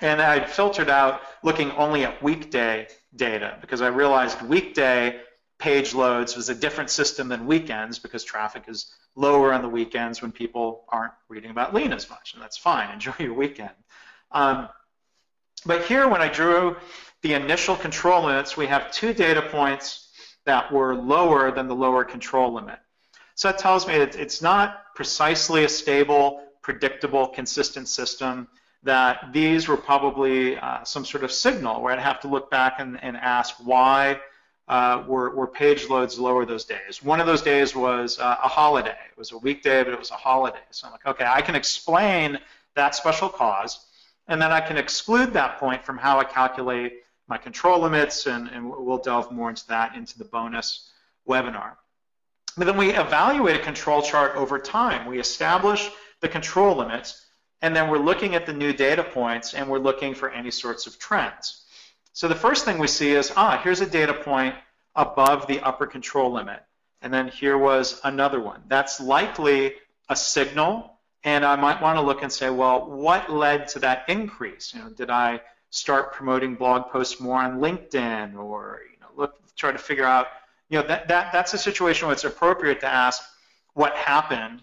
[0.00, 5.20] And I filtered out looking only at weekday data because I realized weekday
[5.58, 10.20] page loads was a different system than weekends because traffic is lower on the weekends
[10.20, 12.90] when people aren't reading about lean as much, and that's fine.
[12.92, 13.70] Enjoy your weekend.
[14.32, 14.68] Um,
[15.64, 16.76] but here, when I drew
[17.22, 20.08] the initial control limits, we have two data points
[20.44, 22.78] that were lower than the lower control limit.
[23.34, 28.48] So that tells me that it's not precisely a stable, predictable, consistent system,
[28.84, 32.74] that these were probably uh, some sort of signal where I'd have to look back
[32.78, 34.20] and, and ask why
[34.68, 37.02] uh, were, were, page loads lower those days.
[37.02, 38.96] One of those days was uh, a holiday.
[39.10, 40.64] It was a weekday, but it was a holiday.
[40.70, 42.38] So I'm like, okay, I can explain
[42.74, 43.84] that special cause,
[44.26, 48.48] and then I can exclude that point from how I calculate my control limits, and,
[48.48, 50.90] and we'll delve more into that into the bonus
[51.28, 51.72] webinar.
[52.56, 55.06] But then we evaluate a control chart over time.
[55.06, 57.23] We establish the control limits,
[57.64, 60.86] and then we're looking at the new data points, and we're looking for any sorts
[60.86, 61.64] of trends.
[62.12, 64.54] So the first thing we see is, ah, here's a data point
[64.94, 66.62] above the upper control limit.
[67.00, 68.60] And then here was another one.
[68.68, 69.76] That's likely
[70.10, 74.04] a signal, and I might want to look and say, well, what led to that
[74.08, 74.74] increase?
[74.74, 79.36] You know, did I start promoting blog posts more on LinkedIn, or you know, look
[79.56, 80.26] try to figure out
[80.68, 83.22] you know, that, that, that's a situation where it's appropriate to ask
[83.72, 84.60] what happened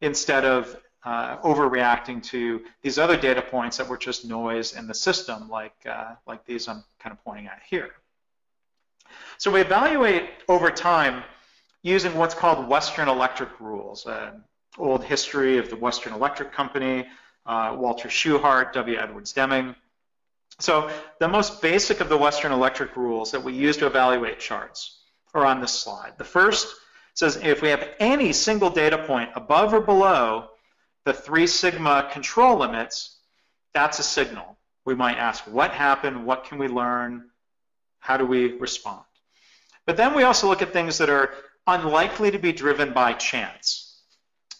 [0.00, 4.94] instead of uh, overreacting to these other data points that were just noise in the
[4.94, 7.90] system, like, uh, like these I'm kind of pointing at here.
[9.38, 11.22] So we evaluate over time
[11.82, 14.42] using what's called Western Electric rules, an
[14.76, 17.06] old history of the Western Electric Company,
[17.46, 18.98] uh, Walter Shewhart, W.
[18.98, 19.74] Edwards Deming.
[20.58, 24.98] So the most basic of the Western Electric rules that we use to evaluate charts
[25.34, 26.14] are on this slide.
[26.18, 26.74] The first
[27.14, 30.48] says if we have any single data point above or below
[31.08, 33.16] the 3 sigma control limits,
[33.72, 34.58] that's a signal.
[34.84, 37.30] We might ask what happened, what can we learn,
[38.00, 39.04] how do we respond?
[39.86, 41.32] But then we also look at things that are
[41.66, 44.02] unlikely to be driven by chance.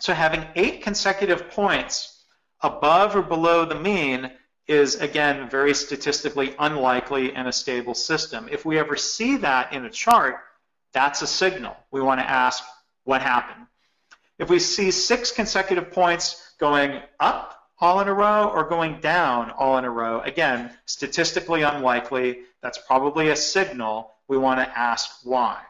[0.00, 2.24] So having eight consecutive points
[2.62, 4.30] above or below the mean
[4.66, 8.48] is, again, very statistically unlikely in a stable system.
[8.50, 10.36] If we ever see that in a chart,
[10.94, 11.76] that's a signal.
[11.90, 12.64] We want to ask
[13.04, 13.66] what happened.
[14.38, 19.50] If we see six consecutive points going up all in a row or going down
[19.50, 24.12] all in a row, again, statistically unlikely, that's probably a signal.
[24.28, 25.60] We want to ask why.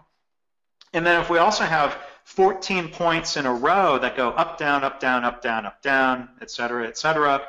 [0.93, 4.85] And then if we also have 14 points in a row that go up, down,
[4.85, 7.43] up, down, up, down, up, down, et cetera, et cetera,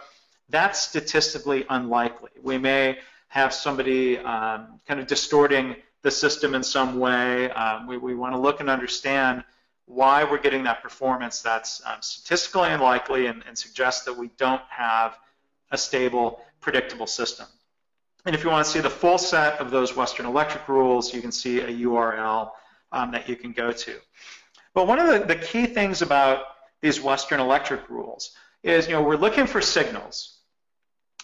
[0.50, 2.32] that's statistically unlikely.
[2.42, 7.52] We may have somebody um, kind of distorting the system in some way.
[7.52, 9.44] Um, we, we want to look and understand
[9.90, 14.62] why we're getting that performance that's um, statistically unlikely and, and suggests that we don't
[14.70, 15.18] have
[15.72, 17.48] a stable, predictable system.
[18.26, 21.22] And if you want to see the full set of those Western Electric rules, you
[21.22, 22.52] can see a URL
[22.92, 23.96] um, that you can go to.
[24.76, 26.44] But one of the, the key things about
[26.82, 30.38] these Western Electric rules is, you know, we're looking for signals.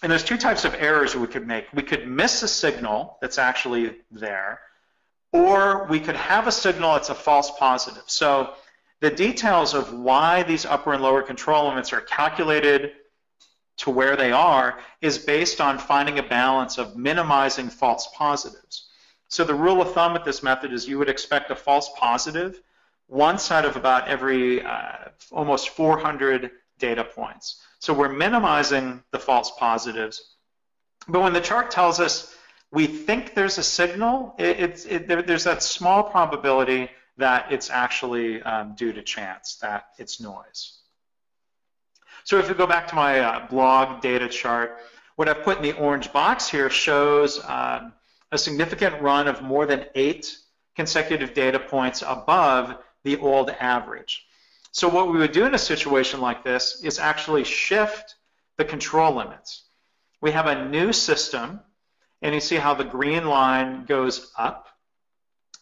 [0.02, 1.68] And there's two types of errors we could make.
[1.72, 4.60] We could miss a signal that's actually there,
[5.32, 8.04] or we could have a signal that's a false positive.
[8.08, 8.54] So
[9.02, 12.94] the details of why these upper and lower control limits are calculated
[13.78, 18.88] to where they are is based on finding a balance of minimizing false positives.
[19.28, 22.62] So the rule of thumb with this method is you would expect a false positive
[23.08, 27.62] once out of about every uh, almost 400 data points.
[27.80, 30.36] So we're minimizing the false positives.
[31.08, 32.36] But when the chart tells us
[32.72, 37.70] we think there's a signal, it, it's, it, there, there's that small probability that it's
[37.70, 40.80] actually um, due to chance, that it's noise.
[42.24, 44.80] So if we go back to my uh, blog data chart,
[45.16, 47.94] what I've put in the orange box here shows um,
[48.32, 50.38] a significant run of more than eight
[50.76, 54.26] consecutive data points above the old average.
[54.72, 58.16] So what we would do in a situation like this is actually shift
[58.58, 59.64] the control limits.
[60.20, 61.62] We have a new system,
[62.22, 64.68] and you see how the green line goes up.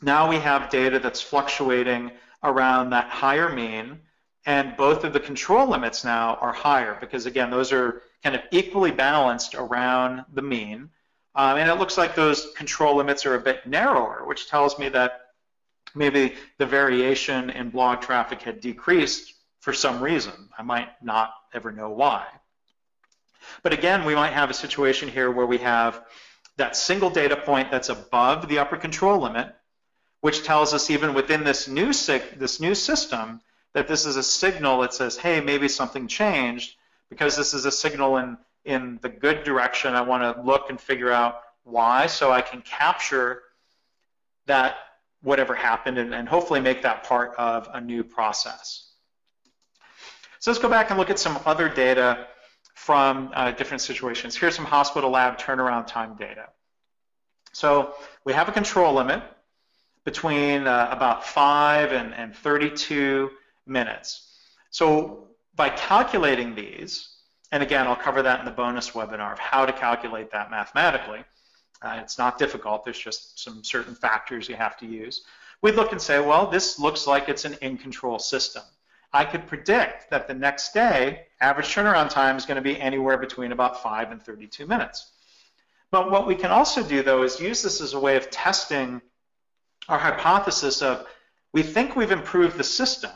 [0.02, 2.12] Now we have data that's fluctuating
[2.44, 4.00] around that higher mean,
[4.46, 8.42] and both of the control limits now are higher because, again, those are kind of
[8.52, 10.89] equally balanced around the mean.
[11.36, 14.89] Um, and it looks like those control limits are a bit narrower, which tells me
[14.89, 15.22] that
[15.95, 20.49] maybe the variation in blog traffic had decreased for some reason.
[20.58, 22.26] I might not ever know why.
[23.62, 26.04] But again, we might have a situation here where we have
[26.58, 29.54] that single data point that's above the upper control limit,
[30.22, 33.41] which tells us even within this new, this new system
[33.74, 36.76] that this is a signal that says, hey, maybe something changed.
[37.10, 40.80] Because this is a signal in, in the good direction, I want to look and
[40.80, 43.43] figure out why so I can capture
[44.45, 44.76] that
[45.22, 48.89] whatever happened and, and hopefully make that part of a new process.
[50.39, 52.28] So let's go back and look at some other data
[52.74, 54.36] from uh, different situations.
[54.36, 56.49] Here's some hospital lab turnaround time data.
[57.51, 57.93] So
[58.26, 59.24] we have a control limit,
[60.03, 63.32] between uh, about 5 and, and 32
[63.65, 64.38] minutes.
[64.69, 67.09] So by calculating these,
[67.51, 71.24] and again, I'll cover that in the bonus webinar of how to calculate that mathematically.
[71.82, 72.84] Uh, it's not difficult.
[72.84, 75.24] There's just some certain factors you have to use.
[75.61, 78.63] We look and say, well, this looks like it's an in-control system.
[79.14, 83.18] I could predict that the next day, average turnaround time is going to be anywhere
[83.18, 85.11] between about 5 and 32 minutes.
[85.91, 89.01] But what we can also do, though, is use this as a way of testing
[89.88, 91.05] our hypothesis of
[91.51, 93.11] we think we've improved the system.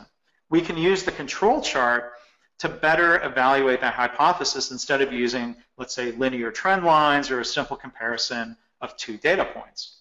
[0.48, 2.12] We can use the control chart
[2.58, 7.44] to better evaluate that hypothesis instead of using, let's say, linear trend lines or a
[7.44, 9.96] simple comparison of two data points.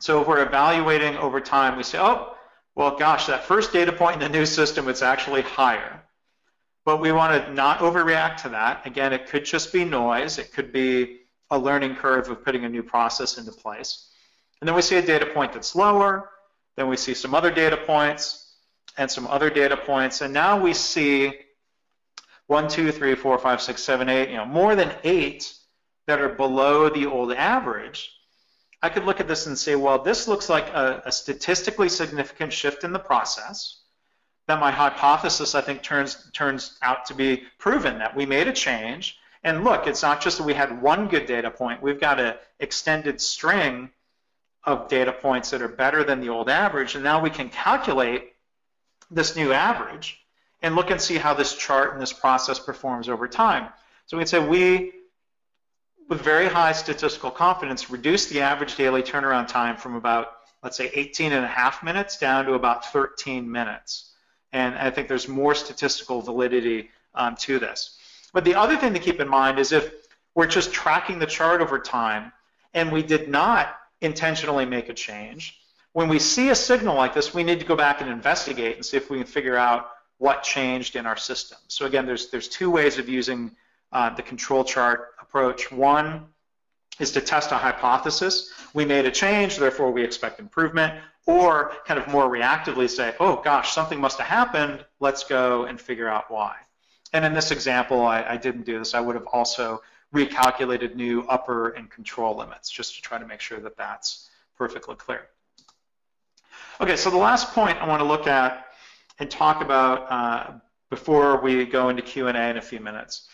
[0.00, 2.34] So if we're evaluating over time, we say, oh,
[2.80, 6.00] well, gosh, that first data point in the new system, it's actually higher.
[6.86, 8.86] But we want to not overreact to that.
[8.86, 10.38] Again, it could just be noise.
[10.38, 11.18] It could be
[11.50, 14.08] a learning curve of putting a new process into place.
[14.60, 16.30] And then we see a data point that's lower.
[16.78, 18.54] Then we see some other data points
[18.96, 20.22] and some other data points.
[20.22, 21.34] And now we see
[22.46, 25.52] one, two, three, four, five, six, seven, eight, you know, more than eight
[26.06, 28.10] that are below the old average.
[28.82, 32.52] I could look at this and say, well, this looks like a, a statistically significant
[32.52, 33.76] shift in the process.
[34.46, 38.52] That my hypothesis, I think, turns turns out to be proven that we made a
[38.52, 39.18] change.
[39.44, 41.82] And look, it's not just that we had one good data point.
[41.82, 43.90] We've got an extended string
[44.64, 46.94] of data points that are better than the old average.
[46.94, 48.34] And now we can calculate
[49.10, 50.18] this new average
[50.62, 53.68] and look and see how this chart and this process performs over time.
[54.06, 54.92] So we can say we,
[56.10, 60.32] with very high statistical confidence, reduce the average daily turnaround time from about,
[60.62, 64.10] let's say, 18 and a half minutes down to about 13 minutes.
[64.52, 67.96] And I think there's more statistical validity um, to this.
[68.32, 69.92] But the other thing to keep in mind is if
[70.34, 72.32] we're just tracking the chart over time
[72.74, 75.60] and we did not intentionally make a change,
[75.92, 78.84] when we see a signal like this, we need to go back and investigate and
[78.84, 81.58] see if we can figure out what changed in our system.
[81.68, 83.52] So again, there's, there's two ways of using
[83.92, 85.70] uh, the control chart approach.
[85.70, 86.26] One
[86.98, 88.52] is to test a hypothesis.
[88.74, 90.92] We made a change, therefore we expect improvement,
[91.26, 95.80] or kind of more reactively say, oh gosh, something must have happened, let's go and
[95.80, 96.56] figure out why.
[97.12, 98.94] And in this example, I, I didn't do this.
[98.94, 103.40] I would have also recalculated new upper and control limits just to try to make
[103.40, 105.28] sure that that's perfectly clear.
[106.80, 108.66] Okay, so the last point I want to look at
[109.20, 110.52] and talk about uh,
[110.90, 113.28] before we go into Q&A in a few minutes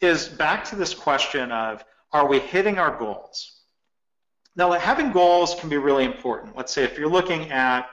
[0.00, 3.60] is back to this question of, are we hitting our goals?
[4.56, 6.56] Now, having goals can be really important.
[6.56, 7.88] Let's say if you're looking at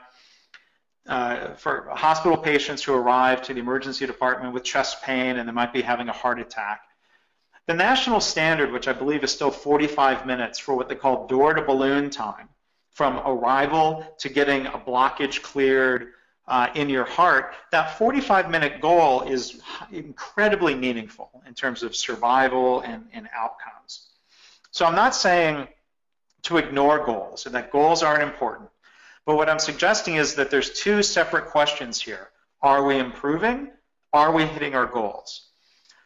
[1.06, 5.52] uh, for hospital patients who arrive to the emergency department with chest pain and they
[5.52, 6.80] might be having a heart attack,
[7.66, 11.54] the national standard, which I believe is still 45 minutes for what they call door
[11.54, 12.48] to balloon time,
[12.90, 16.08] from arrival to getting a blockage cleared
[16.48, 19.60] uh, in your heart, that 45 minute goal is
[19.92, 24.08] incredibly meaningful in terms of survival and, and outcomes.
[24.70, 25.68] So I'm not saying
[26.44, 28.70] to ignore goals and that goals aren't important.
[29.26, 32.30] But what I'm suggesting is that there's two separate questions here.
[32.62, 33.70] Are we improving?
[34.14, 35.48] Are we hitting our goals?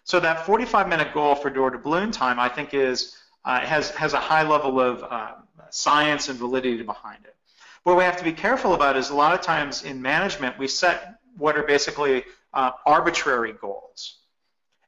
[0.04, 3.90] So that 45 minute goal for door to balloon time, I think is, uh, has,
[3.90, 5.34] has a high level of uh,
[5.70, 7.36] science and validity behind it.
[7.84, 10.68] What we have to be careful about is a lot of times in management, we
[10.68, 12.24] set what are basically
[12.54, 14.18] uh, arbitrary goals.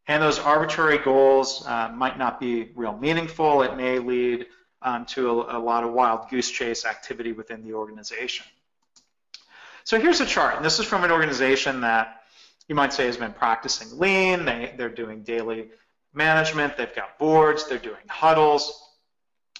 [0.07, 3.62] And those arbitrary goals uh, might not be real meaningful.
[3.62, 4.47] It may lead
[4.82, 8.47] um, to a, a lot of wild goose chase activity within the organization.
[9.84, 12.22] So here's a chart, and this is from an organization that
[12.68, 14.45] you might say has been practicing lean.
[14.45, 15.70] They, they're doing daily
[16.12, 16.76] management.
[16.76, 17.68] They've got boards.
[17.68, 18.84] They're doing huddles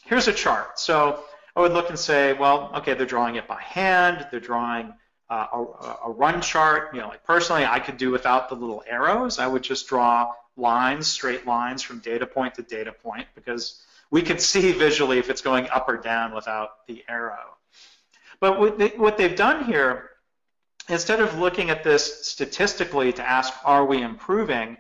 [0.05, 0.78] here's a chart.
[0.78, 1.24] So
[1.57, 4.27] I would look and say, well, okay, they're drawing it by hand.
[4.31, 4.93] They're drawing
[5.31, 6.95] uh, a, a, run chart.
[6.95, 9.39] You know, like personally, I could do without the little arrows.
[9.39, 14.23] I would just draw lines, straight lines from data point to data point because we
[14.23, 17.57] could see visually if it's going up or down without the arrow.
[18.41, 20.11] But what, they, what they've done here,
[20.89, 24.77] instead of looking at this statistically to ask, are we improving,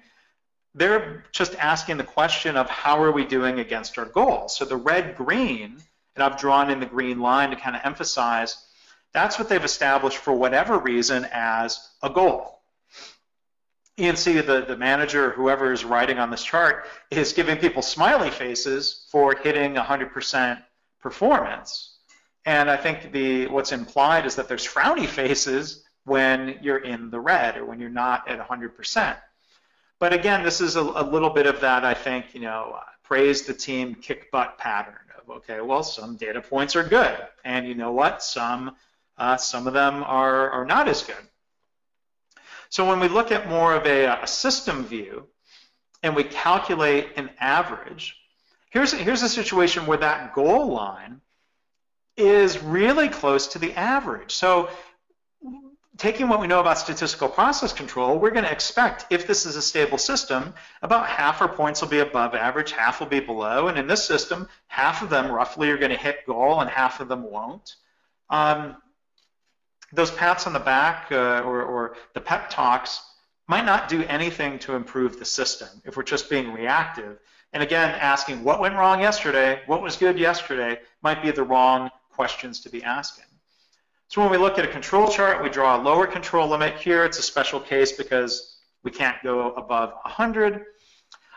[0.74, 4.56] they're just asking the question of how are we doing against our goals.
[4.56, 5.80] So the red green,
[6.14, 8.56] and I've drawn in the green line to kind of emphasize,
[9.12, 12.60] that's what they've established for whatever reason as a goal.
[13.96, 19.06] See the, the manager, whoever is writing on this chart, is giving people smiley faces
[19.10, 20.62] for hitting 100%
[21.00, 21.96] performance.
[22.44, 27.20] And I think the what's implied is that there's frowny faces when you're in the
[27.20, 29.16] red or when you're not at 100%.
[30.00, 33.42] But again, this is a, a, little bit of that, I think, you know, praise
[33.42, 37.92] the team, kick butt pattern Okay, well, some data points are good, and you know
[37.92, 38.22] what?
[38.22, 38.76] Some
[39.16, 41.16] uh, some of them are, are not as good.
[42.68, 45.28] So when we look at more of a, a system view
[46.02, 48.16] and we calculate an average,
[48.70, 51.20] here's, here's a situation where that goal line
[52.16, 54.34] is really close to the average.
[54.34, 54.68] So
[55.96, 59.56] taking what we know about statistical process control, we're going to expect, if this is
[59.56, 63.68] a stable system, about half our points will be above average, half will be below,
[63.68, 67.00] and in this system, half of them roughly are going to hit goal and half
[67.00, 67.76] of them won't.
[68.28, 68.76] Um,
[69.92, 73.00] those pats on the back uh, or, or the pep talks
[73.46, 77.18] might not do anything to improve the system if we're just being reactive.
[77.52, 81.90] And again, asking what went wrong yesterday, what was good yesterday, might be the wrong
[82.10, 83.26] questions to be asking.
[84.14, 86.76] So when we look at a control chart, we draw a lower control limit.
[86.76, 90.66] Here it's a special case because we can't go above 100.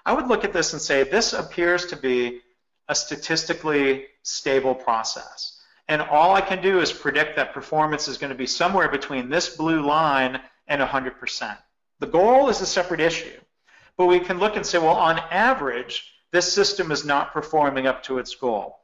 [0.05, 2.41] I would look at this and say this appears to be
[2.87, 5.59] a statistically stable process.
[5.87, 9.27] And all I can do is predict that performance is going to be somewhere between
[9.27, 11.57] this blue line and 100%.
[11.97, 13.39] The goal is a separate issue.
[13.97, 18.03] But we can look and say, well, on average, this system is not performing up
[18.03, 18.81] to its goal.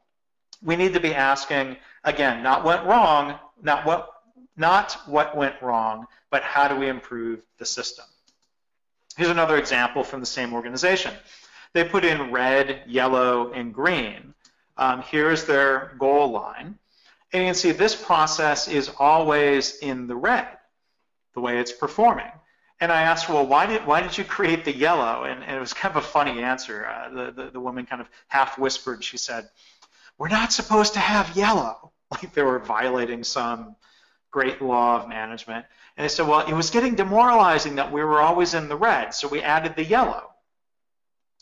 [0.64, 4.10] We need to be asking, again, not what went wrong, not what,
[4.56, 8.04] not what went wrong, but how do we improve the system?
[9.16, 11.14] Here's another example from the same organization.
[11.72, 14.34] They put in red, yellow, and green.
[14.76, 16.78] Um, here's their goal line.
[17.32, 20.46] And you can see this process is always in the red,
[21.34, 22.30] the way it's performing.
[22.80, 25.24] And I asked, well, why did why did you create the yellow?
[25.24, 26.86] And, and it was kind of a funny answer.
[26.86, 29.02] Uh, the, the, the woman kind of half whispered.
[29.02, 29.48] She said,
[30.18, 33.76] "We're not supposed to have yellow." Like they were violating some
[34.30, 35.64] great law of management.
[35.96, 39.14] And they said, well, it was getting demoralizing that we were always in the red,
[39.14, 40.30] so we added the yellow.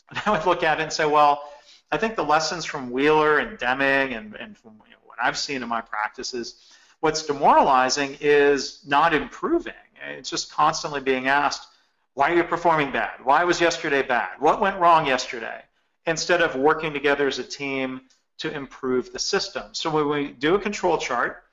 [0.09, 1.49] And I would look at it and say, well,
[1.91, 5.37] I think the lessons from Wheeler and Deming and, and from you know, what I've
[5.37, 9.73] seen in my practices, what's demoralizing is not improving.
[10.07, 11.67] It's just constantly being asked,
[12.13, 13.23] why are you performing bad?
[13.23, 14.39] Why was yesterday bad?
[14.39, 15.61] What went wrong yesterday?
[16.05, 18.01] Instead of working together as a team
[18.43, 19.63] to improve the system.
[19.71, 21.45] So when we do a control chart,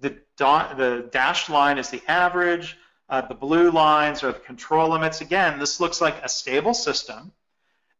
[0.00, 2.78] the, the dashed line is the average,
[3.10, 5.20] uh, the blue lines are the control limits.
[5.20, 7.32] Again, this looks like a stable system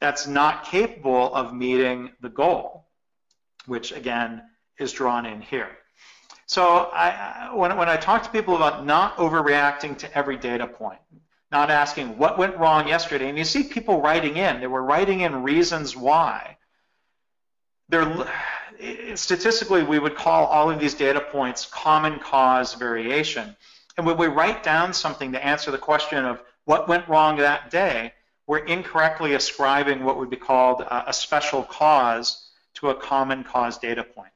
[0.01, 2.87] that's not capable of meeting the goal,
[3.67, 4.43] which again
[4.79, 5.69] is drawn in here.
[6.47, 11.01] So I, when, when I talk to people about not overreacting to every data point,
[11.51, 15.21] not asking what went wrong yesterday, and you see people writing in, they were writing
[15.21, 16.57] in reasons why.
[17.93, 18.27] They're,
[19.17, 23.55] statistically, we would call all of these data points common cause variation.
[23.99, 27.71] And when we write down something to answer the question of what went wrong that
[27.71, 28.15] day,
[28.47, 34.03] we're incorrectly ascribing what would be called a special cause to a common cause data
[34.03, 34.33] point.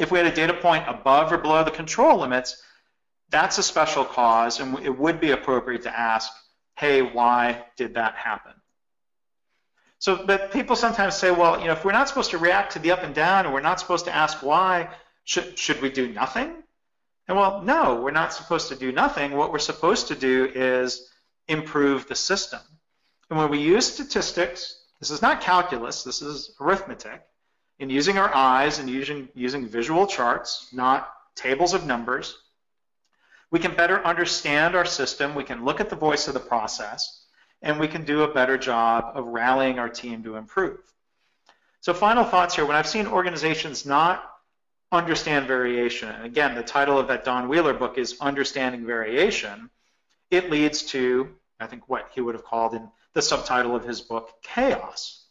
[0.00, 2.60] If we had a data point above or below the control limits,
[3.30, 6.32] that's a special cause, and it would be appropriate to ask,
[6.76, 8.52] hey, why did that happen?
[10.02, 12.80] So, but people sometimes say, well, you know, if we're not supposed to react to
[12.80, 14.88] the up and down, and we're not supposed to ask why,
[15.22, 16.56] should, should we do nothing?
[17.28, 19.30] And well, no, we're not supposed to do nothing.
[19.30, 21.08] What we're supposed to do is
[21.46, 22.58] improve the system.
[23.30, 27.22] And when we use statistics, this is not calculus, this is arithmetic,
[27.78, 32.36] in using our eyes and using, using visual charts, not tables of numbers,
[33.52, 37.21] we can better understand our system, we can look at the voice of the process,
[37.62, 40.80] and we can do a better job of rallying our team to improve.
[41.80, 44.28] So final thoughts here, when I've seen organizations not
[44.90, 49.70] understand variation, and again, the title of that Don Wheeler book is Understanding Variation,
[50.30, 51.28] it leads to,
[51.60, 55.24] I think, what he would have called in the subtitle of his book, chaos.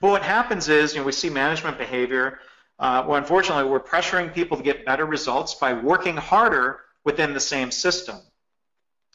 [0.00, 2.38] But what happens is, you know, we see management behavior.
[2.78, 7.40] Uh, well, unfortunately, we're pressuring people to get better results by working harder within the
[7.40, 8.16] same system.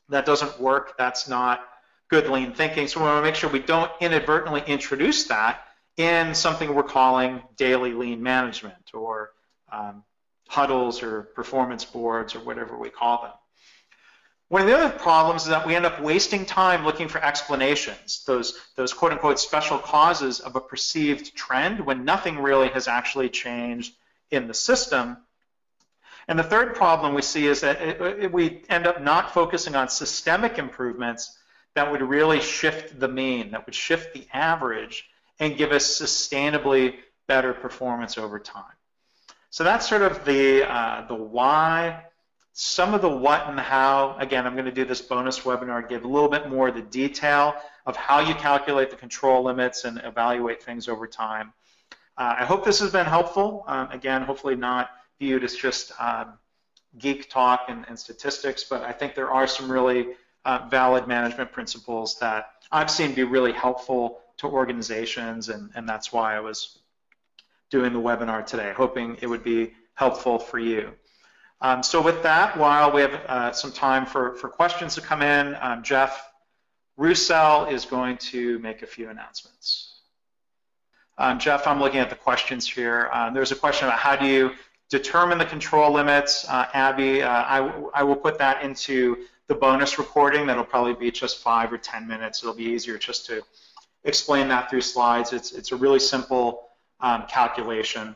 [0.10, 0.98] That doesn't work.
[0.98, 1.62] That's not
[2.12, 2.88] good lean thinking.
[2.88, 5.62] So we want to make sure we don't inadvertently introduce that
[5.96, 9.32] in something we're calling daily lean management or
[9.72, 10.04] um,
[10.50, 13.32] huddles or performance boards or whatever we call them.
[14.50, 18.26] One of the other problems is that we end up wasting time looking for explanations,
[18.28, 23.30] those, those quote unquote special causes of a perceived trend when nothing really has actually
[23.30, 23.94] changed
[24.32, 25.16] in the system.
[26.28, 29.76] And the third problem we see is that it, it, we end up not focusing
[29.76, 31.38] on systemic improvements
[31.76, 35.10] that would really shift the mean, that would shift the average
[35.40, 36.96] and give us sustainably
[37.28, 38.64] better performance over time.
[39.50, 42.04] So that's sort of the, uh, the why
[42.54, 46.04] some of the what and how, again, I'm going to do this bonus webinar, give
[46.04, 47.56] a little bit more of the detail
[47.86, 51.54] of how you calculate the control limits and evaluate things over time.
[52.18, 53.64] Uh, I hope this has been helpful.
[53.68, 56.34] Um, again, hopefully not viewed as just um,
[56.98, 60.10] geek talk and, and, statistics, but I think there are some really
[60.46, 66.12] uh, valid management principles that I've seen be really helpful to organizations, and, and that's
[66.12, 66.80] why I was
[67.70, 70.92] doing the webinar today, hoping it would be helpful for you.
[71.62, 75.22] Um, so with that, while we have uh, some time for, for questions to come
[75.22, 76.32] in, um, Jeff
[76.98, 80.02] Roussel is going to make a few announcements.
[81.18, 83.10] Um, Jeff, I'm looking at the questions here.
[83.14, 84.52] Um, there's a question about how do you
[84.90, 86.48] determine the control limits.
[86.50, 89.18] Uh, Abby, uh, I, I will put that into
[89.48, 90.48] the bonus recording.
[90.48, 92.42] That'll probably be just five or 10 minutes.
[92.42, 93.42] It'll be easier just to
[94.04, 95.34] explain that through slides.
[95.34, 96.70] It's, it's a really simple
[97.00, 98.16] um, calculation.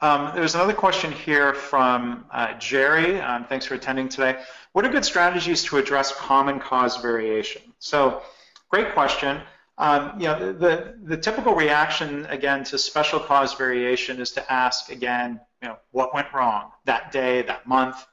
[0.00, 3.20] Um, there's another question here from uh, Jerry.
[3.20, 4.42] Um, thanks for attending today.
[4.72, 7.62] What are good strategies to address common cause variation?
[7.78, 8.22] So,
[8.68, 9.40] great question.
[9.78, 14.90] Um, you know, the, the typical reaction, again, to special cause variation is to ask,
[14.90, 18.04] again, you know, what went wrong that day, that month.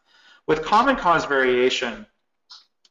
[0.48, 2.06] With common cause variation,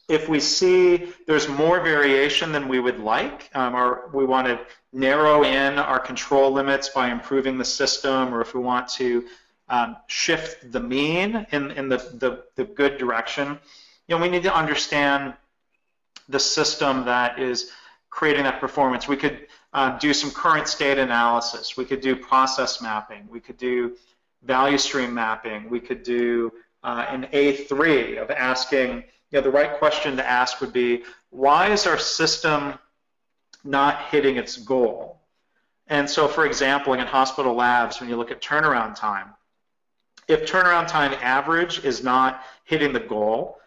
[0.08, 4.58] if we see there's more variation than we would like, um, or we want to
[4.92, 9.24] narrow in our control limits by improving the system, or if we want to
[9.68, 13.58] um, shift the mean in, in the, the, the good direction,
[14.08, 15.34] you know, we need to understand
[16.28, 17.70] the system that is
[18.10, 19.06] creating that performance.
[19.06, 21.76] We could uh, do some current state analysis.
[21.76, 23.28] We could do process mapping.
[23.30, 23.96] We could do
[24.42, 25.70] value stream mapping.
[25.70, 30.60] We could do uh, an A3 of asking, you know, the right question to ask
[30.60, 32.74] would be, why is our system
[33.64, 35.20] not hitting its goal?
[35.86, 39.34] And so, for example, in hospital labs, when you look at turnaround time,
[40.28, 43.58] if turnaround time average is not hitting the goal,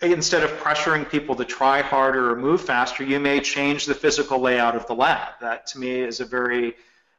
[0.00, 4.40] instead of pressuring people to try harder or move faster, you may change the physical
[4.40, 5.34] layout of the lab.
[5.40, 6.74] That, to me, is a very,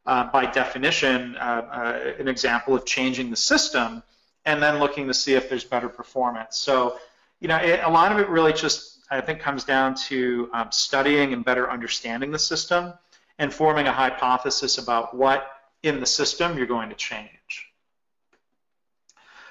[0.06, 4.04] uh, by definition, uh, uh, an example of changing the system
[4.48, 6.58] and then looking to see if there's better performance.
[6.58, 6.98] So
[7.40, 10.72] you know, it, a lot of it really just, I think, comes down to um,
[10.72, 12.94] studying and better understanding the system
[13.38, 15.52] and forming a hypothesis about what
[15.84, 17.68] in the system you're going to change.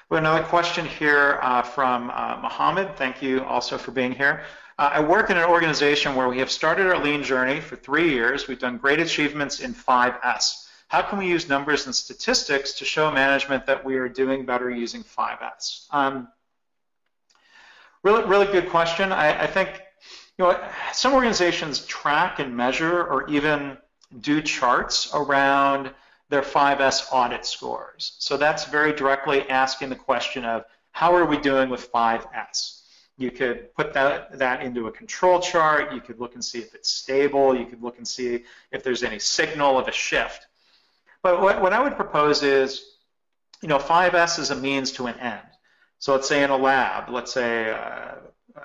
[0.09, 2.95] We have another question here uh, from uh, Mohammed.
[2.97, 4.43] Thank you also for being here.
[4.77, 8.09] Uh, I work in an organization where we have started our lean journey for three
[8.09, 8.47] years.
[8.47, 10.66] We've done great achievements in 5S.
[10.87, 14.69] How can we use numbers and statistics to show management that we are doing better
[14.69, 15.87] using 5S?
[15.91, 16.29] Um,
[18.07, 19.11] Really, really good question.
[19.11, 19.81] I, I think
[20.37, 20.57] you know
[20.93, 23.77] some organizations track and measure or even
[24.21, 25.91] do charts around
[26.29, 28.15] their 5S audit scores.
[28.19, 32.83] So that's very directly asking the question of how are we doing with 5S?
[33.17, 35.93] You could put that, that into a control chart.
[35.93, 37.57] You could look and see if it's stable.
[37.57, 40.46] You could look and see if there's any signal of a shift.
[41.23, 42.85] But what, what I would propose is,
[43.61, 45.41] you know, 5S is a means to an end.
[45.99, 47.75] So let's say in a lab, let's say, uh,
[48.55, 48.61] uh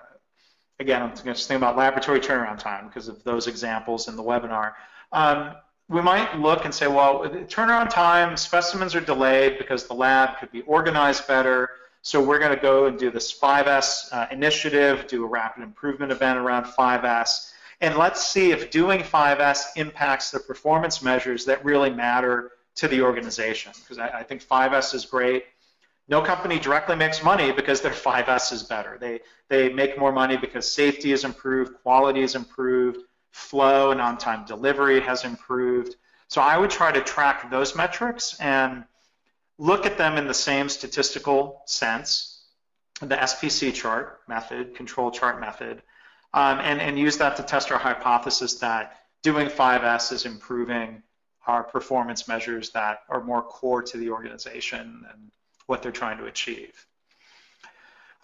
[0.79, 4.75] again, I'm just thinking about laboratory turnaround time because of those examples in the webinar.
[5.13, 5.55] Um,
[5.89, 10.51] we might look and say, well, turnaround time, specimens are delayed because the lab could
[10.51, 11.71] be organized better.
[12.03, 16.11] So we're going to go and do this 5S uh, initiative, do a rapid improvement
[16.11, 17.52] event around 5S,
[17.83, 23.03] and let's see if doing 5S impacts the performance measures that really matter to the
[23.03, 23.73] organization.
[23.81, 25.45] Because I, I think 5S is great.
[26.07, 28.99] No company directly makes money because their 5S is better.
[29.01, 32.99] They, they make more money because safety is improved, quality is improved,
[33.33, 35.97] flow and on-time delivery has improved.
[36.29, 38.85] So I would try to track those metrics and
[39.59, 42.45] look at them in the same statistical sense,
[43.01, 45.83] the SPC chart method, control chart method,
[46.35, 51.03] um, and, and use that to test our hypothesis that doing 5S is improving
[51.47, 55.31] our performance measures that are more core to the organization and
[55.67, 56.87] what they're trying to achieve.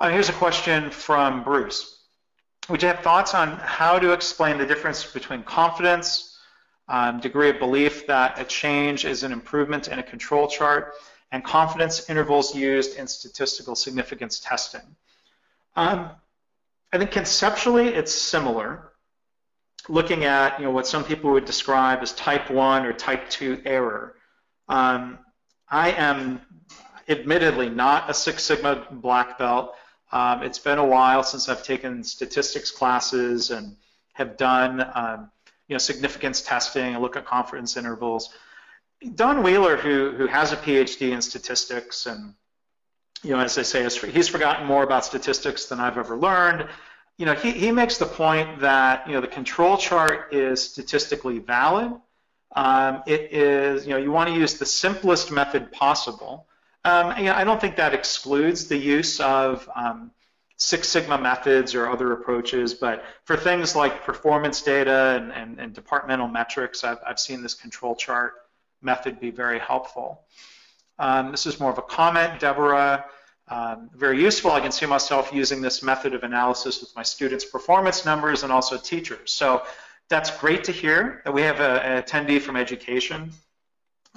[0.01, 1.99] Uh, here's a question from Bruce.
[2.69, 6.39] Would you have thoughts on how to explain the difference between confidence,
[6.89, 10.95] um, degree of belief that a change is an improvement in a control chart,
[11.33, 14.83] and confidence intervals used in statistical significance testing?
[15.77, 16.11] Um,
[16.93, 18.93] I think conceptually it's similar,
[19.89, 23.63] looking at you know what some people would describe as type 1 or type 2
[23.65, 24.17] error.
[24.69, 25.19] Um,
[25.71, 26.41] I am
[27.09, 29.75] admittedly not a Six Sigma black belt.
[30.13, 33.77] Um, it's been a while since I've taken statistics classes and
[34.15, 35.31] have done um,
[35.69, 38.31] you know significance testing and look at confidence intervals.
[39.15, 42.35] Don Wheeler, who who has a PhD in statistics and
[43.23, 46.69] you know as I say, he's forgotten more about statistics than I've ever learned.
[47.17, 51.39] You know, he, he makes the point that you know the control chart is statistically
[51.39, 51.93] valid,
[52.55, 56.47] Um, it is, you know, you want to use the simplest method possible.
[56.85, 60.11] Um, you know, I don't think that excludes the use of um,
[60.57, 65.75] Six Sigma methods or other approaches, but for things like performance data and, and, and
[65.75, 68.33] departmental metrics, I've, I've, seen this control chart
[68.83, 70.23] method be very helpful.
[70.99, 73.05] Um, this is more of a comment, Deborah.
[73.49, 74.51] Um, very useful.
[74.51, 78.53] I can see myself using this method of analysis with my students' performance numbers and
[78.53, 79.33] also teachers.
[79.33, 79.63] So
[80.09, 83.33] that's great to hear that we have a, an attendee from education.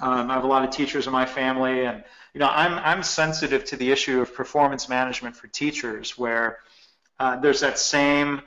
[0.00, 2.02] Um, I have a lot of teachers in my family, and
[2.34, 6.58] you know, I'm I'm sensitive to the issue of performance management for teachers, where
[7.20, 8.42] uh, there's that same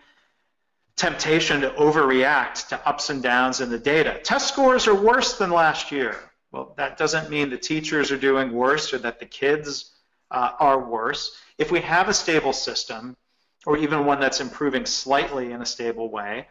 [0.95, 4.19] temptation to overreact to ups and downs in the data.
[4.23, 6.17] Test scores are worse than last year.
[6.55, 9.91] Well, that doesn't mean the teachers are doing worse or that the kids
[10.31, 11.35] uh, are worse.
[11.57, 13.17] If we have a stable system,
[13.65, 16.47] or even one that's improving slightly in a stable way,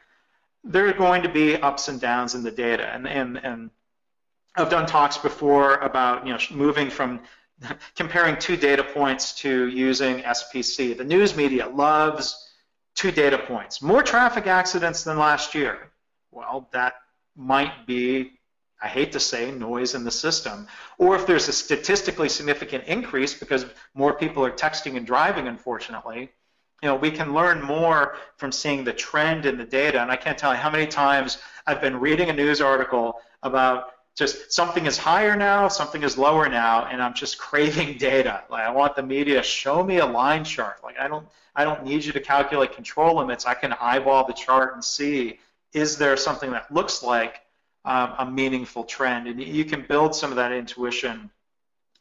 [0.62, 2.84] there are going to be ups and downs in the data.
[2.84, 3.70] And, and, and
[4.56, 7.20] I've done talks before about you know moving from
[7.96, 10.98] comparing two data points to using SPC.
[10.98, 12.52] The news media loves
[12.94, 13.80] two data points.
[13.80, 15.92] More traffic accidents than last year.
[16.30, 16.96] Well, that
[17.36, 18.32] might be
[18.84, 20.68] I hate to say, noise in the system.
[20.98, 23.64] Or if there's a statistically significant increase because
[23.94, 26.30] more people are texting and driving, unfortunately,
[26.82, 30.02] you know, we can learn more from seeing the trend in the data.
[30.02, 33.92] And I can't tell you how many times I've been reading a news article about
[34.14, 38.42] just something is higher now, something is lower now, and I'm just craving data.
[38.50, 40.84] Like I want the media to show me a line chart.
[40.84, 41.26] Like I don't,
[41.56, 43.46] I don't need you to calculate control limits.
[43.46, 45.38] I can eyeball the chart and see
[45.72, 47.40] is there something that looks like
[47.84, 49.26] um, a meaningful trend.
[49.28, 51.30] And you can build some of that intuition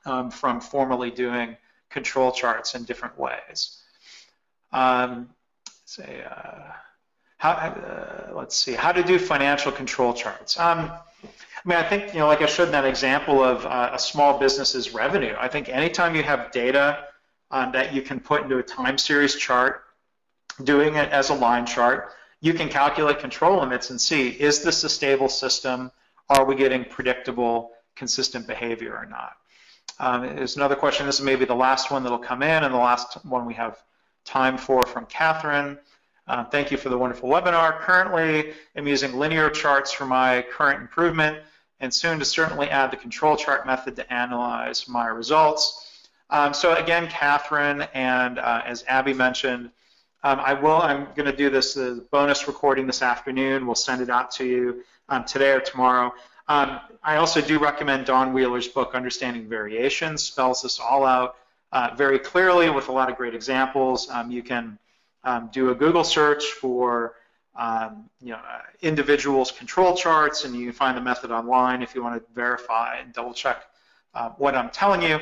[0.06, 1.58] um, from formally doing
[1.90, 3.82] control charts in different ways.
[4.72, 5.30] Um,
[5.86, 6.72] say, uh,
[7.38, 10.60] how, uh, let's see, how to do financial control charts.
[10.60, 10.92] Um,
[11.24, 14.00] I mean, I think, you know, like I showed in that example of uh, a
[14.00, 17.06] small business's revenue, I think anytime you have data
[17.52, 19.84] um, that you can put into a time series chart,
[20.64, 22.12] doing it as a line chart,
[22.44, 25.90] you can calculate control limits and see, is this a stable system?
[26.30, 29.38] Are we getting predictable, consistent behavior or not?
[29.98, 31.06] Um, there's another question.
[31.06, 33.82] This is maybe the last one that'll come in and the last one we have
[34.26, 35.80] time for from Catherine.
[36.28, 37.80] Um, thank you for the wonderful webinar.
[37.80, 41.38] Currently, I'm using linear charts for my current improvement
[41.80, 46.10] and soon to certainly add the control chart method to analyze my results.
[46.30, 49.72] Um, so again, Catherine, and uh, as Abby mentioned,
[50.24, 51.78] um, I will, I'm going to do this
[52.12, 53.66] bonus recording this afternoon.
[53.66, 56.14] We'll send it out to you um, today or tomorrow.
[56.48, 61.36] Um, I also do recommend Don Wheeler's book, Understanding Variations, spells this all out
[61.72, 64.10] uh, very clearly with a lot of great examples.
[64.10, 64.78] Um, you can
[65.24, 67.16] um, do a Google search for
[67.56, 71.94] um, you know, uh, individuals control charts and you can find the method online if
[71.94, 73.64] you want to verify and double check
[74.16, 75.20] uh, what I'm telling you.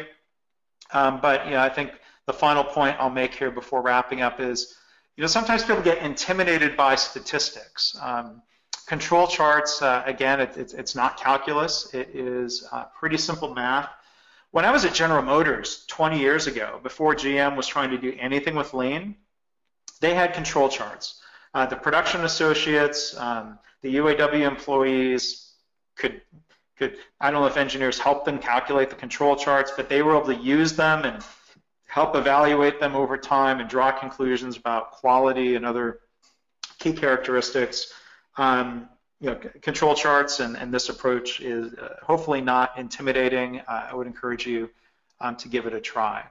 [0.93, 1.91] but you know, I think
[2.25, 4.77] the final point I'll make here before wrapping up is
[5.17, 7.95] you know, sometimes people get intimidated by statistics.
[8.01, 8.41] Um,
[8.87, 11.93] control charts, uh, again, it, it, it's not calculus.
[11.93, 13.89] It is uh, pretty simple math.
[14.51, 18.15] When I was at General Motors 20 years ago, before GM was trying to do
[18.19, 19.15] anything with lean,
[20.01, 21.21] they had control charts.
[21.53, 25.53] Uh, the production associates, um, the UAW employees
[25.95, 26.21] could,
[26.77, 30.17] could, I don't know if engineers helped them calculate the control charts, but they were
[30.17, 31.23] able to use them and
[31.91, 35.99] help evaluate them over time and draw conclusions about quality and other
[36.79, 37.91] key characteristics.
[38.37, 38.87] Um,
[39.19, 43.59] you know, control charts and, and this approach is uh, hopefully not intimidating.
[43.67, 44.69] Uh, I would encourage you
[45.19, 46.23] um, to give it a try.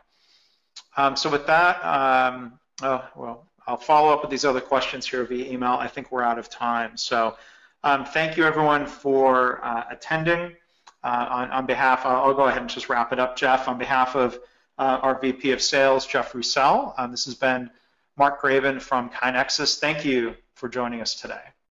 [0.97, 5.25] Um, so with that, um, oh, well, I'll follow up with these other questions here
[5.25, 5.73] via email.
[5.73, 6.97] I think we're out of time.
[6.97, 7.37] So
[7.85, 10.57] um, thank you everyone for uh, attending.
[11.05, 13.69] Uh, on, on, behalf, I'll, I'll go ahead and just wrap it up, Jeff.
[13.69, 14.39] On behalf of
[14.81, 16.95] uh, our VP of Sales, Jeff Roussel.
[16.97, 17.71] Um, this has been
[18.17, 19.79] Mark Graban from KaiNexus.
[19.79, 21.51] Thank you for joining us today.